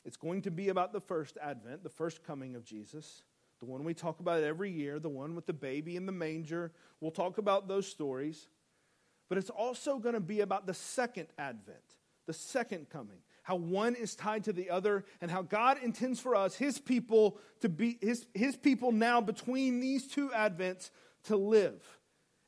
It's 0.05 0.17
going 0.17 0.41
to 0.43 0.51
be 0.51 0.69
about 0.69 0.93
the 0.93 0.99
first 0.99 1.37
advent, 1.41 1.83
the 1.83 1.89
first 1.89 2.23
coming 2.23 2.55
of 2.55 2.65
Jesus, 2.65 3.23
the 3.59 3.65
one 3.65 3.83
we 3.83 3.93
talk 3.93 4.19
about 4.19 4.43
every 4.43 4.71
year, 4.71 4.99
the 4.99 5.09
one 5.09 5.35
with 5.35 5.45
the 5.45 5.53
baby 5.53 5.95
in 5.95 6.05
the 6.05 6.11
manger. 6.11 6.73
We'll 6.99 7.11
talk 7.11 7.37
about 7.37 7.67
those 7.67 7.87
stories. 7.87 8.47
But 9.29 9.37
it's 9.37 9.49
also 9.49 9.97
going 9.97 10.15
to 10.15 10.21
be 10.21 10.41
about 10.41 10.67
the 10.67 10.73
second 10.73 11.27
advent, 11.37 11.95
the 12.27 12.33
second 12.33 12.89
coming, 12.89 13.19
how 13.43 13.55
one 13.55 13.95
is 13.95 14.15
tied 14.15 14.43
to 14.45 14.53
the 14.53 14.69
other, 14.69 15.05
and 15.21 15.31
how 15.31 15.41
God 15.41 15.77
intends 15.81 16.19
for 16.19 16.35
us, 16.35 16.55
his 16.55 16.79
people, 16.79 17.37
to 17.61 17.69
be 17.69 17.97
his, 18.01 18.25
his 18.33 18.55
people 18.55 18.91
now 18.91 19.21
between 19.21 19.79
these 19.79 20.07
two 20.07 20.29
advents 20.29 20.91
to 21.25 21.37
live, 21.37 21.81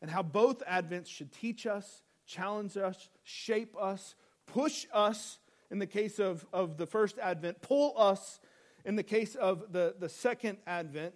and 0.02 0.12
how 0.12 0.22
both 0.22 0.64
advents 0.66 1.08
should 1.08 1.32
teach 1.32 1.66
us 1.66 2.04
challenge 2.26 2.78
us, 2.78 3.10
shape 3.24 3.76
us, 3.80 4.16
push 4.48 4.86
us 4.94 5.40
in 5.72 5.80
the 5.80 5.88
case 5.88 6.20
of, 6.20 6.46
of 6.54 6.78
the 6.78 6.86
first 6.86 7.18
advent, 7.20 7.62
pull 7.62 7.94
us 7.98 8.40
in 8.84 8.96
the 8.96 9.04
case 9.04 9.36
of 9.36 9.72
the, 9.72 9.96
the 10.00 10.10
second 10.10 10.58
advent. 10.68 11.14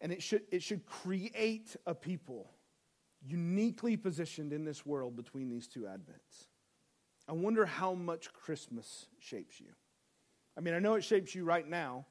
And 0.00 0.12
it 0.12 0.22
should, 0.22 0.42
it 0.50 0.62
should 0.62 0.86
create 0.86 1.76
a 1.86 1.94
people 1.94 2.50
uniquely 3.26 3.96
positioned 3.96 4.52
in 4.52 4.64
this 4.64 4.86
world 4.86 5.16
between 5.16 5.50
these 5.50 5.66
two 5.66 5.80
advents. 5.80 6.46
I 7.28 7.32
wonder 7.32 7.66
how 7.66 7.94
much 7.94 8.32
Christmas 8.32 9.06
shapes 9.18 9.60
you. 9.60 9.68
I 10.56 10.60
mean, 10.60 10.74
I 10.74 10.78
know 10.78 10.94
it 10.94 11.04
shapes 11.04 11.34
you 11.34 11.44
right 11.44 11.68
now. 11.68 12.06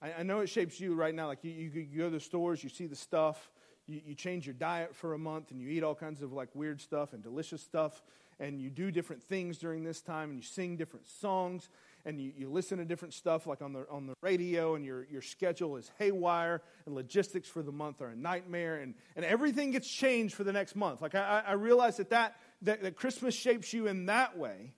I, 0.00 0.12
I 0.20 0.22
know 0.22 0.40
it 0.40 0.48
shapes 0.48 0.80
you 0.80 0.94
right 0.94 1.14
now. 1.14 1.26
Like 1.26 1.44
you, 1.44 1.50
you, 1.50 1.70
you 1.90 1.98
go 1.98 2.04
to 2.04 2.10
the 2.10 2.20
stores, 2.20 2.64
you 2.64 2.70
see 2.70 2.86
the 2.86 2.96
stuff, 2.96 3.51
you, 3.86 4.00
you 4.04 4.14
change 4.14 4.46
your 4.46 4.54
diet 4.54 4.94
for 4.94 5.14
a 5.14 5.18
month 5.18 5.50
and 5.50 5.60
you 5.60 5.68
eat 5.68 5.82
all 5.82 5.94
kinds 5.94 6.22
of 6.22 6.32
like 6.32 6.48
weird 6.54 6.80
stuff 6.80 7.12
and 7.12 7.22
delicious 7.22 7.62
stuff 7.62 8.02
and 8.40 8.60
you 8.60 8.70
do 8.70 8.90
different 8.90 9.22
things 9.22 9.58
during 9.58 9.84
this 9.84 10.00
time 10.00 10.30
and 10.30 10.38
you 10.38 10.44
sing 10.44 10.76
different 10.76 11.06
songs 11.06 11.68
and 12.04 12.20
you, 12.20 12.32
you 12.36 12.50
listen 12.50 12.78
to 12.78 12.84
different 12.84 13.14
stuff 13.14 13.46
like 13.46 13.62
on 13.62 13.72
the, 13.72 13.86
on 13.90 14.06
the 14.06 14.14
radio 14.20 14.74
and 14.74 14.84
your, 14.84 15.06
your 15.10 15.22
schedule 15.22 15.76
is 15.76 15.90
haywire 15.98 16.62
and 16.86 16.94
logistics 16.94 17.48
for 17.48 17.62
the 17.62 17.72
month 17.72 18.00
are 18.00 18.08
a 18.08 18.16
nightmare 18.16 18.76
and, 18.76 18.94
and 19.16 19.24
everything 19.24 19.70
gets 19.70 19.88
changed 19.88 20.34
for 20.34 20.44
the 20.44 20.52
next 20.52 20.74
month. 20.74 21.02
Like 21.02 21.14
i, 21.14 21.42
I 21.46 21.52
realize 21.52 21.96
that, 21.98 22.10
that, 22.10 22.36
that, 22.62 22.82
that 22.82 22.96
christmas 22.96 23.34
shapes 23.34 23.72
you 23.72 23.86
in 23.86 24.06
that 24.06 24.38
way. 24.38 24.72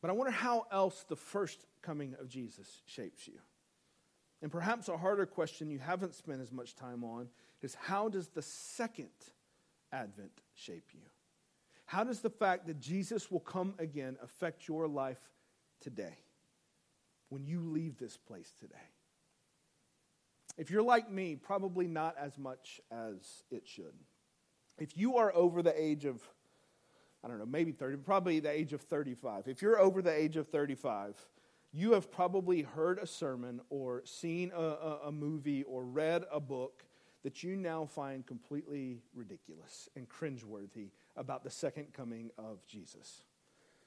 But 0.00 0.10
i 0.10 0.12
wonder 0.12 0.32
how 0.32 0.66
else 0.70 1.04
the 1.08 1.16
first 1.16 1.58
coming 1.82 2.14
of 2.20 2.28
jesus 2.28 2.68
shapes 2.86 3.26
you 3.26 3.38
and 4.42 4.50
perhaps 4.50 4.88
a 4.88 4.96
harder 4.96 5.26
question 5.26 5.70
you 5.70 5.78
haven't 5.78 6.14
spent 6.14 6.40
as 6.40 6.52
much 6.52 6.74
time 6.74 7.04
on 7.04 7.28
is 7.62 7.74
how 7.74 8.08
does 8.08 8.28
the 8.28 8.42
second 8.42 9.10
advent 9.92 10.32
shape 10.54 10.88
you? 10.92 11.00
How 11.84 12.04
does 12.04 12.20
the 12.20 12.30
fact 12.30 12.66
that 12.68 12.78
Jesus 12.78 13.30
will 13.30 13.40
come 13.40 13.74
again 13.78 14.16
affect 14.22 14.68
your 14.68 14.86
life 14.86 15.20
today 15.80 16.16
when 17.28 17.44
you 17.44 17.60
leave 17.60 17.98
this 17.98 18.16
place 18.16 18.54
today? 18.58 18.76
If 20.56 20.70
you're 20.70 20.82
like 20.82 21.10
me, 21.10 21.36
probably 21.36 21.86
not 21.86 22.16
as 22.18 22.38
much 22.38 22.80
as 22.90 23.44
it 23.50 23.66
should. 23.66 23.94
If 24.78 24.96
you 24.96 25.16
are 25.16 25.34
over 25.34 25.62
the 25.62 25.78
age 25.78 26.04
of, 26.04 26.22
I 27.24 27.28
don't 27.28 27.38
know, 27.38 27.46
maybe 27.46 27.72
30, 27.72 27.98
probably 27.98 28.40
the 28.40 28.50
age 28.50 28.72
of 28.72 28.80
35, 28.82 29.48
if 29.48 29.60
you're 29.60 29.78
over 29.78 30.00
the 30.00 30.12
age 30.12 30.36
of 30.36 30.48
35, 30.48 31.14
you 31.72 31.92
have 31.92 32.10
probably 32.10 32.62
heard 32.62 32.98
a 32.98 33.06
sermon 33.06 33.60
or 33.70 34.02
seen 34.04 34.52
a, 34.54 34.60
a, 34.60 35.00
a, 35.06 35.12
movie 35.12 35.62
or 35.62 35.84
read 35.84 36.24
a 36.32 36.40
book 36.40 36.84
that 37.22 37.42
you 37.42 37.54
now 37.54 37.84
find 37.84 38.26
completely 38.26 39.02
ridiculous 39.14 39.88
and 39.94 40.08
cringeworthy 40.08 40.90
about 41.16 41.44
the 41.44 41.50
second 41.50 41.92
coming 41.92 42.30
of 42.38 42.64
Jesus. 42.66 43.24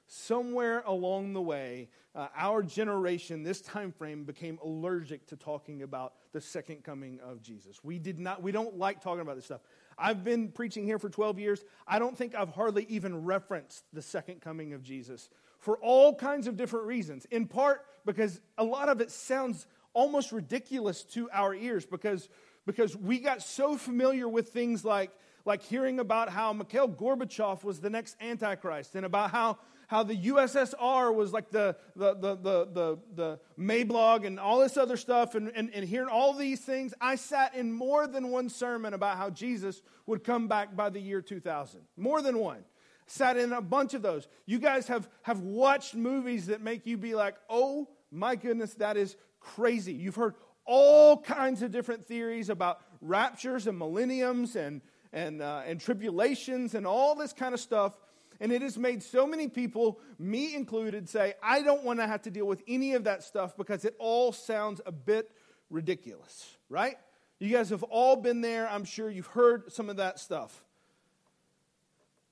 somewhere 0.06 0.82
along 0.86 1.32
the 1.32 1.40
way, 1.40 1.88
uh, 2.14 2.28
our 2.36 2.62
generation, 2.62 3.42
this 3.42 3.60
time 3.60 3.90
frame, 3.90 4.24
became 4.24 4.58
allergic 4.62 5.26
to 5.26 5.36
talking 5.36 5.82
about 5.82 6.12
the 6.32 6.40
second 6.40 6.84
coming 6.84 7.18
of 7.20 7.42
Jesus. 7.42 7.82
We 7.82 7.98
did 7.98 8.18
not, 8.18 8.42
we 8.42 8.52
don't 8.52 8.78
like 8.78 9.00
talking 9.00 9.22
about 9.22 9.36
this 9.36 9.46
stuff. 9.46 9.62
I've 9.96 10.22
been 10.22 10.48
preaching 10.48 10.84
here 10.84 10.98
for 10.98 11.08
12 11.08 11.38
years. 11.38 11.64
I 11.86 11.98
don't 11.98 12.16
think 12.16 12.34
I've 12.34 12.50
hardly 12.50 12.84
even 12.88 13.24
referenced 13.24 13.84
the 13.92 14.02
second 14.02 14.40
coming 14.40 14.74
of 14.74 14.82
Jesus 14.82 15.30
for 15.64 15.78
all 15.78 16.14
kinds 16.14 16.46
of 16.46 16.58
different 16.58 16.84
reasons. 16.84 17.26
In 17.30 17.46
part 17.46 17.86
because 18.04 18.38
a 18.58 18.64
lot 18.64 18.90
of 18.90 19.00
it 19.00 19.10
sounds 19.10 19.66
almost 19.94 20.30
ridiculous 20.30 21.04
to 21.04 21.30
our 21.32 21.54
ears 21.54 21.86
because, 21.86 22.28
because 22.66 22.94
we 22.94 23.18
got 23.18 23.40
so 23.40 23.78
familiar 23.78 24.28
with 24.28 24.50
things 24.50 24.84
like, 24.84 25.10
like 25.46 25.62
hearing 25.62 26.00
about 26.00 26.28
how 26.28 26.52
Mikhail 26.52 26.86
Gorbachev 26.86 27.64
was 27.64 27.80
the 27.80 27.88
next 27.88 28.14
Antichrist 28.20 28.94
and 28.94 29.06
about 29.06 29.30
how 29.30 29.58
how 29.86 30.02
the 30.02 30.16
USSR 30.16 31.14
was 31.14 31.32
like 31.32 31.50
the, 31.50 31.76
the, 31.94 32.14
the, 32.14 32.36
the, 32.36 32.68
the, 32.72 32.98
the 33.14 33.40
Magog 33.56 34.24
and 34.24 34.40
all 34.40 34.60
this 34.60 34.78
other 34.78 34.96
stuff, 34.96 35.34
and, 35.34 35.52
and, 35.54 35.70
and 35.74 35.86
hearing 35.86 36.08
all 36.08 36.32
these 36.32 36.60
things, 36.60 36.94
I 37.02 37.16
sat 37.16 37.54
in 37.54 37.70
more 37.70 38.06
than 38.06 38.30
one 38.30 38.48
sermon 38.48 38.94
about 38.94 39.18
how 39.18 39.28
Jesus 39.28 39.82
would 40.06 40.24
come 40.24 40.48
back 40.48 40.74
by 40.74 40.88
the 40.88 41.00
year 41.00 41.20
2000. 41.20 41.82
More 41.98 42.22
than 42.22 42.38
one. 42.38 42.64
Sat 43.06 43.36
in 43.36 43.52
a 43.52 43.60
bunch 43.60 43.94
of 43.94 44.02
those. 44.02 44.26
You 44.46 44.58
guys 44.58 44.88
have, 44.88 45.08
have 45.22 45.40
watched 45.40 45.94
movies 45.94 46.46
that 46.46 46.60
make 46.60 46.86
you 46.86 46.96
be 46.96 47.14
like, 47.14 47.36
oh 47.48 47.88
my 48.10 48.36
goodness, 48.36 48.74
that 48.74 48.96
is 48.96 49.16
crazy. 49.40 49.92
You've 49.92 50.14
heard 50.14 50.34
all 50.64 51.20
kinds 51.20 51.62
of 51.62 51.70
different 51.70 52.06
theories 52.06 52.48
about 52.48 52.80
raptures 53.00 53.66
and 53.66 53.78
millenniums 53.78 54.56
and, 54.56 54.80
and, 55.12 55.42
uh, 55.42 55.62
and 55.66 55.80
tribulations 55.80 56.74
and 56.74 56.86
all 56.86 57.14
this 57.14 57.32
kind 57.32 57.52
of 57.52 57.60
stuff. 57.60 57.98
And 58.40 58.50
it 58.50 58.62
has 58.62 58.76
made 58.76 59.02
so 59.02 59.26
many 59.26 59.48
people, 59.48 60.00
me 60.18 60.54
included, 60.54 61.08
say, 61.08 61.34
I 61.42 61.62
don't 61.62 61.84
want 61.84 62.00
to 62.00 62.06
have 62.06 62.22
to 62.22 62.30
deal 62.30 62.46
with 62.46 62.62
any 62.66 62.94
of 62.94 63.04
that 63.04 63.22
stuff 63.22 63.56
because 63.56 63.84
it 63.84 63.94
all 63.98 64.32
sounds 64.32 64.80
a 64.86 64.92
bit 64.92 65.30
ridiculous, 65.70 66.56
right? 66.68 66.96
You 67.38 67.50
guys 67.50 67.70
have 67.70 67.82
all 67.84 68.16
been 68.16 68.40
there. 68.40 68.68
I'm 68.68 68.84
sure 68.84 69.10
you've 69.10 69.26
heard 69.26 69.72
some 69.72 69.88
of 69.90 69.96
that 69.96 70.18
stuff. 70.18 70.64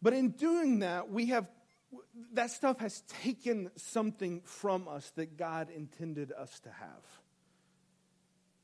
But 0.02 0.12
in 0.12 0.30
doing 0.30 0.80
that, 0.80 1.10
we 1.10 1.26
have 1.26 1.48
that 2.32 2.50
stuff 2.50 2.78
has 2.80 3.02
taken 3.22 3.70
something 3.76 4.40
from 4.44 4.88
us 4.88 5.10
that 5.16 5.36
God 5.36 5.68
intended 5.70 6.32
us 6.32 6.58
to 6.60 6.70
have. 6.70 7.04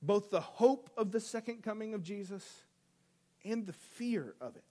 Both 0.00 0.30
the 0.30 0.40
hope 0.40 0.90
of 0.96 1.12
the 1.12 1.20
second 1.20 1.62
coming 1.62 1.94
of 1.94 2.02
Jesus 2.02 2.62
and 3.44 3.66
the 3.66 3.72
fear 3.72 4.34
of 4.40 4.56
it. 4.56 4.64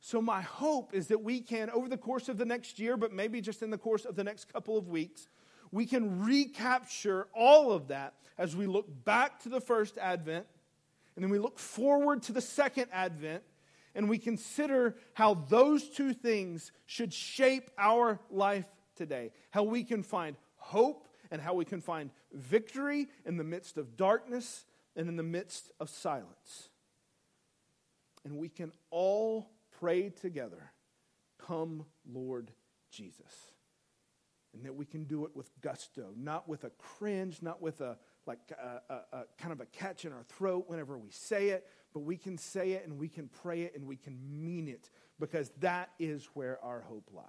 So, 0.00 0.20
my 0.20 0.40
hope 0.40 0.94
is 0.94 1.06
that 1.08 1.22
we 1.22 1.40
can, 1.40 1.70
over 1.70 1.88
the 1.88 1.96
course 1.96 2.28
of 2.28 2.36
the 2.36 2.44
next 2.44 2.80
year, 2.80 2.96
but 2.96 3.12
maybe 3.12 3.40
just 3.40 3.62
in 3.62 3.70
the 3.70 3.78
course 3.78 4.04
of 4.04 4.16
the 4.16 4.24
next 4.24 4.52
couple 4.52 4.76
of 4.76 4.88
weeks, 4.88 5.28
we 5.70 5.86
can 5.86 6.24
recapture 6.24 7.28
all 7.32 7.72
of 7.72 7.88
that 7.88 8.14
as 8.36 8.56
we 8.56 8.66
look 8.66 8.86
back 9.04 9.40
to 9.44 9.48
the 9.48 9.60
first 9.60 9.98
advent, 9.98 10.46
and 11.14 11.24
then 11.24 11.30
we 11.30 11.38
look 11.38 11.58
forward 11.58 12.22
to 12.24 12.32
the 12.32 12.40
second 12.40 12.88
advent, 12.92 13.44
and 13.94 14.08
we 14.08 14.18
consider 14.18 14.96
how 15.14 15.34
those 15.34 15.88
two 15.88 16.12
things 16.12 16.72
should 16.86 17.12
shape 17.12 17.70
our 17.78 18.20
life 18.30 18.66
today. 18.96 19.32
How 19.50 19.62
we 19.62 19.84
can 19.84 20.02
find 20.02 20.36
hope 20.56 21.08
and 21.30 21.40
how 21.40 21.54
we 21.54 21.64
can 21.64 21.80
find 21.80 22.10
victory 22.32 23.08
in 23.24 23.36
the 23.36 23.44
midst 23.44 23.78
of 23.78 23.96
darkness 23.96 24.64
and 24.96 25.08
in 25.08 25.16
the 25.16 25.22
midst 25.22 25.70
of 25.80 25.88
silence. 25.90 26.68
And 28.24 28.36
we 28.36 28.48
can 28.48 28.72
all 28.90 29.50
pray 29.80 30.10
together, 30.10 30.72
Come, 31.38 31.86
Lord 32.10 32.52
Jesus. 32.90 33.52
And 34.54 34.64
that 34.64 34.74
we 34.74 34.84
can 34.84 35.04
do 35.04 35.24
it 35.24 35.34
with 35.34 35.50
gusto, 35.60 36.10
not 36.16 36.48
with 36.48 36.64
a 36.64 36.70
cringe, 36.70 37.40
not 37.42 37.60
with 37.62 37.80
a 37.80 37.96
like 38.26 38.38
a, 38.52 38.92
a, 38.92 39.16
a 39.16 39.24
kind 39.38 39.52
of 39.52 39.60
a 39.60 39.66
catch 39.66 40.04
in 40.04 40.12
our 40.12 40.22
throat 40.22 40.66
whenever 40.68 40.96
we 40.96 41.10
say 41.10 41.48
it, 41.48 41.66
but 41.92 42.00
we 42.00 42.16
can 42.16 42.38
say 42.38 42.72
it 42.72 42.86
and 42.86 42.98
we 42.98 43.08
can 43.08 43.28
pray 43.42 43.62
it 43.62 43.74
and 43.74 43.86
we 43.86 43.96
can 43.96 44.18
mean 44.30 44.68
it 44.68 44.90
because 45.20 45.50
that 45.60 45.90
is 45.98 46.28
where 46.34 46.62
our 46.64 46.80
hope 46.80 47.10
lies. 47.14 47.24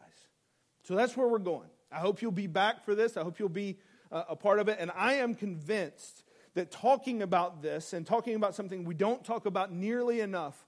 So 0.84 0.96
that's 0.96 1.16
where 1.16 1.28
we're 1.28 1.40
going. 1.40 1.70
I 1.92 2.00
hope 2.00 2.22
you'll 2.22 2.32
be 2.32 2.48
back 2.48 2.84
for 2.84 2.96
this. 2.96 3.18
I 3.18 3.24
hope 3.24 3.40
you'll 3.40 3.50
be 3.50 3.78
uh, 4.12 4.24
a 4.30 4.36
part 4.36 4.60
of 4.60 4.68
it. 4.68 4.78
And 4.80 4.92
I 4.96 5.16
am 5.16 5.36
convinced 5.36 6.24
that 6.56 6.72
talking 6.72 7.22
about 7.22 7.62
this 7.62 7.94
and 7.94 8.06
talking 8.06 8.36
about 8.36 8.56
something 8.56 8.84
we 8.84 8.94
don't 8.94 9.24
talk 9.24 9.46
about 9.46 9.72
nearly 9.72 10.22
enough 10.22 10.66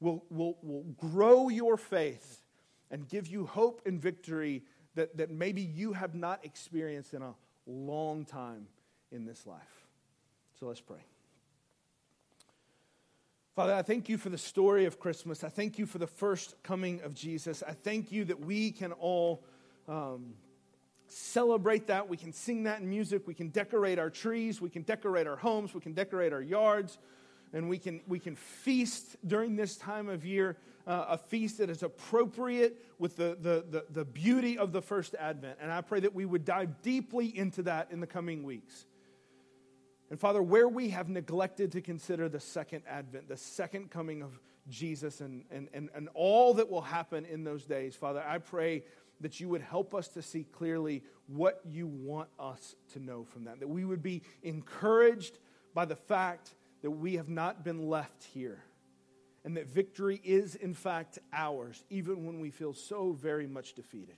will, 0.00 0.24
will, 0.30 0.58
will 0.62 0.84
grow 0.96 1.48
your 1.48 1.76
faith 1.76 2.42
and 2.90 3.08
give 3.08 3.26
you 3.26 3.46
hope 3.46 3.82
and 3.86 4.00
victory 4.00 4.62
that, 4.94 5.16
that 5.16 5.30
maybe 5.30 5.62
you 5.62 5.92
have 5.94 6.14
not 6.14 6.44
experienced 6.44 7.14
in 7.14 7.22
a 7.22 7.34
long 7.66 8.24
time 8.24 8.66
in 9.10 9.24
this 9.24 9.46
life. 9.46 9.86
So 10.58 10.66
let's 10.66 10.80
pray. 10.80 10.98
Father, 13.54 13.74
I 13.74 13.82
thank 13.82 14.08
you 14.08 14.16
for 14.16 14.30
the 14.30 14.38
story 14.38 14.86
of 14.86 14.98
Christmas. 14.98 15.44
I 15.44 15.50
thank 15.50 15.78
you 15.78 15.84
for 15.84 15.98
the 15.98 16.06
first 16.06 16.54
coming 16.62 17.02
of 17.02 17.12
Jesus. 17.12 17.62
I 17.62 17.72
thank 17.72 18.10
you 18.10 18.24
that 18.24 18.40
we 18.40 18.70
can 18.70 18.92
all 18.92 19.44
um, 19.86 20.32
celebrate 21.06 21.86
that. 21.88 22.08
We 22.08 22.16
can 22.16 22.32
sing 22.32 22.62
that 22.62 22.80
in 22.80 22.88
music. 22.88 23.26
We 23.26 23.34
can 23.34 23.50
decorate 23.50 23.98
our 23.98 24.08
trees. 24.08 24.62
We 24.62 24.70
can 24.70 24.80
decorate 24.82 25.26
our 25.26 25.36
homes. 25.36 25.74
We 25.74 25.82
can 25.82 25.92
decorate 25.92 26.32
our 26.32 26.40
yards 26.40 26.96
and 27.52 27.68
we 27.68 27.76
can, 27.76 28.00
we 28.06 28.18
can 28.18 28.36
feast 28.36 29.16
during 29.26 29.54
this 29.54 29.76
time 29.76 30.08
of 30.08 30.24
year, 30.24 30.56
uh, 30.86 31.04
a 31.10 31.18
feast 31.18 31.58
that 31.58 31.68
is 31.68 31.82
appropriate 31.82 32.82
with 32.98 33.16
the, 33.16 33.36
the, 33.38 33.66
the, 33.68 33.84
the 33.90 34.04
beauty 34.06 34.56
of 34.56 34.72
the 34.72 34.80
first 34.80 35.14
advent. 35.16 35.58
And 35.60 35.70
I 35.70 35.82
pray 35.82 36.00
that 36.00 36.14
we 36.14 36.24
would 36.24 36.46
dive 36.46 36.80
deeply 36.80 37.36
into 37.36 37.62
that 37.64 37.88
in 37.90 38.00
the 38.00 38.06
coming 38.06 38.44
weeks. 38.44 38.86
And 40.12 40.20
Father, 40.20 40.42
where 40.42 40.68
we 40.68 40.90
have 40.90 41.08
neglected 41.08 41.72
to 41.72 41.80
consider 41.80 42.28
the 42.28 42.38
second 42.38 42.82
advent, 42.86 43.30
the 43.30 43.36
second 43.38 43.90
coming 43.90 44.22
of 44.22 44.38
Jesus, 44.68 45.22
and, 45.22 45.46
and, 45.50 45.70
and, 45.72 45.88
and 45.94 46.10
all 46.12 46.52
that 46.52 46.68
will 46.68 46.82
happen 46.82 47.24
in 47.24 47.44
those 47.44 47.64
days, 47.64 47.96
Father, 47.96 48.22
I 48.22 48.36
pray 48.36 48.84
that 49.22 49.40
you 49.40 49.48
would 49.48 49.62
help 49.62 49.94
us 49.94 50.08
to 50.08 50.20
see 50.20 50.44
clearly 50.44 51.02
what 51.28 51.62
you 51.64 51.86
want 51.86 52.28
us 52.38 52.76
to 52.92 52.98
know 52.98 53.24
from 53.24 53.44
that. 53.44 53.60
That 53.60 53.70
we 53.70 53.86
would 53.86 54.02
be 54.02 54.20
encouraged 54.42 55.38
by 55.72 55.86
the 55.86 55.96
fact 55.96 56.56
that 56.82 56.90
we 56.90 57.14
have 57.14 57.30
not 57.30 57.64
been 57.64 57.88
left 57.88 58.22
here 58.22 58.62
and 59.46 59.56
that 59.56 59.66
victory 59.66 60.20
is, 60.22 60.56
in 60.56 60.74
fact, 60.74 61.20
ours, 61.32 61.86
even 61.88 62.26
when 62.26 62.38
we 62.38 62.50
feel 62.50 62.74
so 62.74 63.12
very 63.12 63.46
much 63.46 63.72
defeated. 63.72 64.16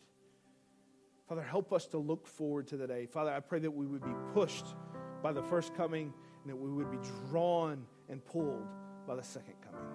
Father, 1.28 1.42
help 1.42 1.72
us 1.72 1.86
to 1.86 1.98
look 1.98 2.26
forward 2.26 2.66
to 2.66 2.76
the 2.76 2.88
day. 2.88 3.06
Father, 3.06 3.30
I 3.30 3.38
pray 3.38 3.60
that 3.60 3.70
we 3.70 3.86
would 3.86 4.02
be 4.02 4.14
pushed 4.32 4.66
by 5.24 5.32
the 5.32 5.42
first 5.42 5.74
coming 5.74 6.12
and 6.42 6.52
that 6.52 6.56
we 6.56 6.70
would 6.70 6.90
be 6.90 6.98
drawn 7.30 7.86
and 8.10 8.22
pulled 8.26 8.68
by 9.06 9.14
the 9.14 9.22
second 9.22 9.54
coming. 9.64 9.88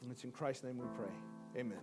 And 0.00 0.12
it's 0.12 0.22
in 0.22 0.30
Christ's 0.30 0.62
name 0.62 0.78
we 0.78 0.86
pray. 0.96 1.60
Amen. 1.60 1.80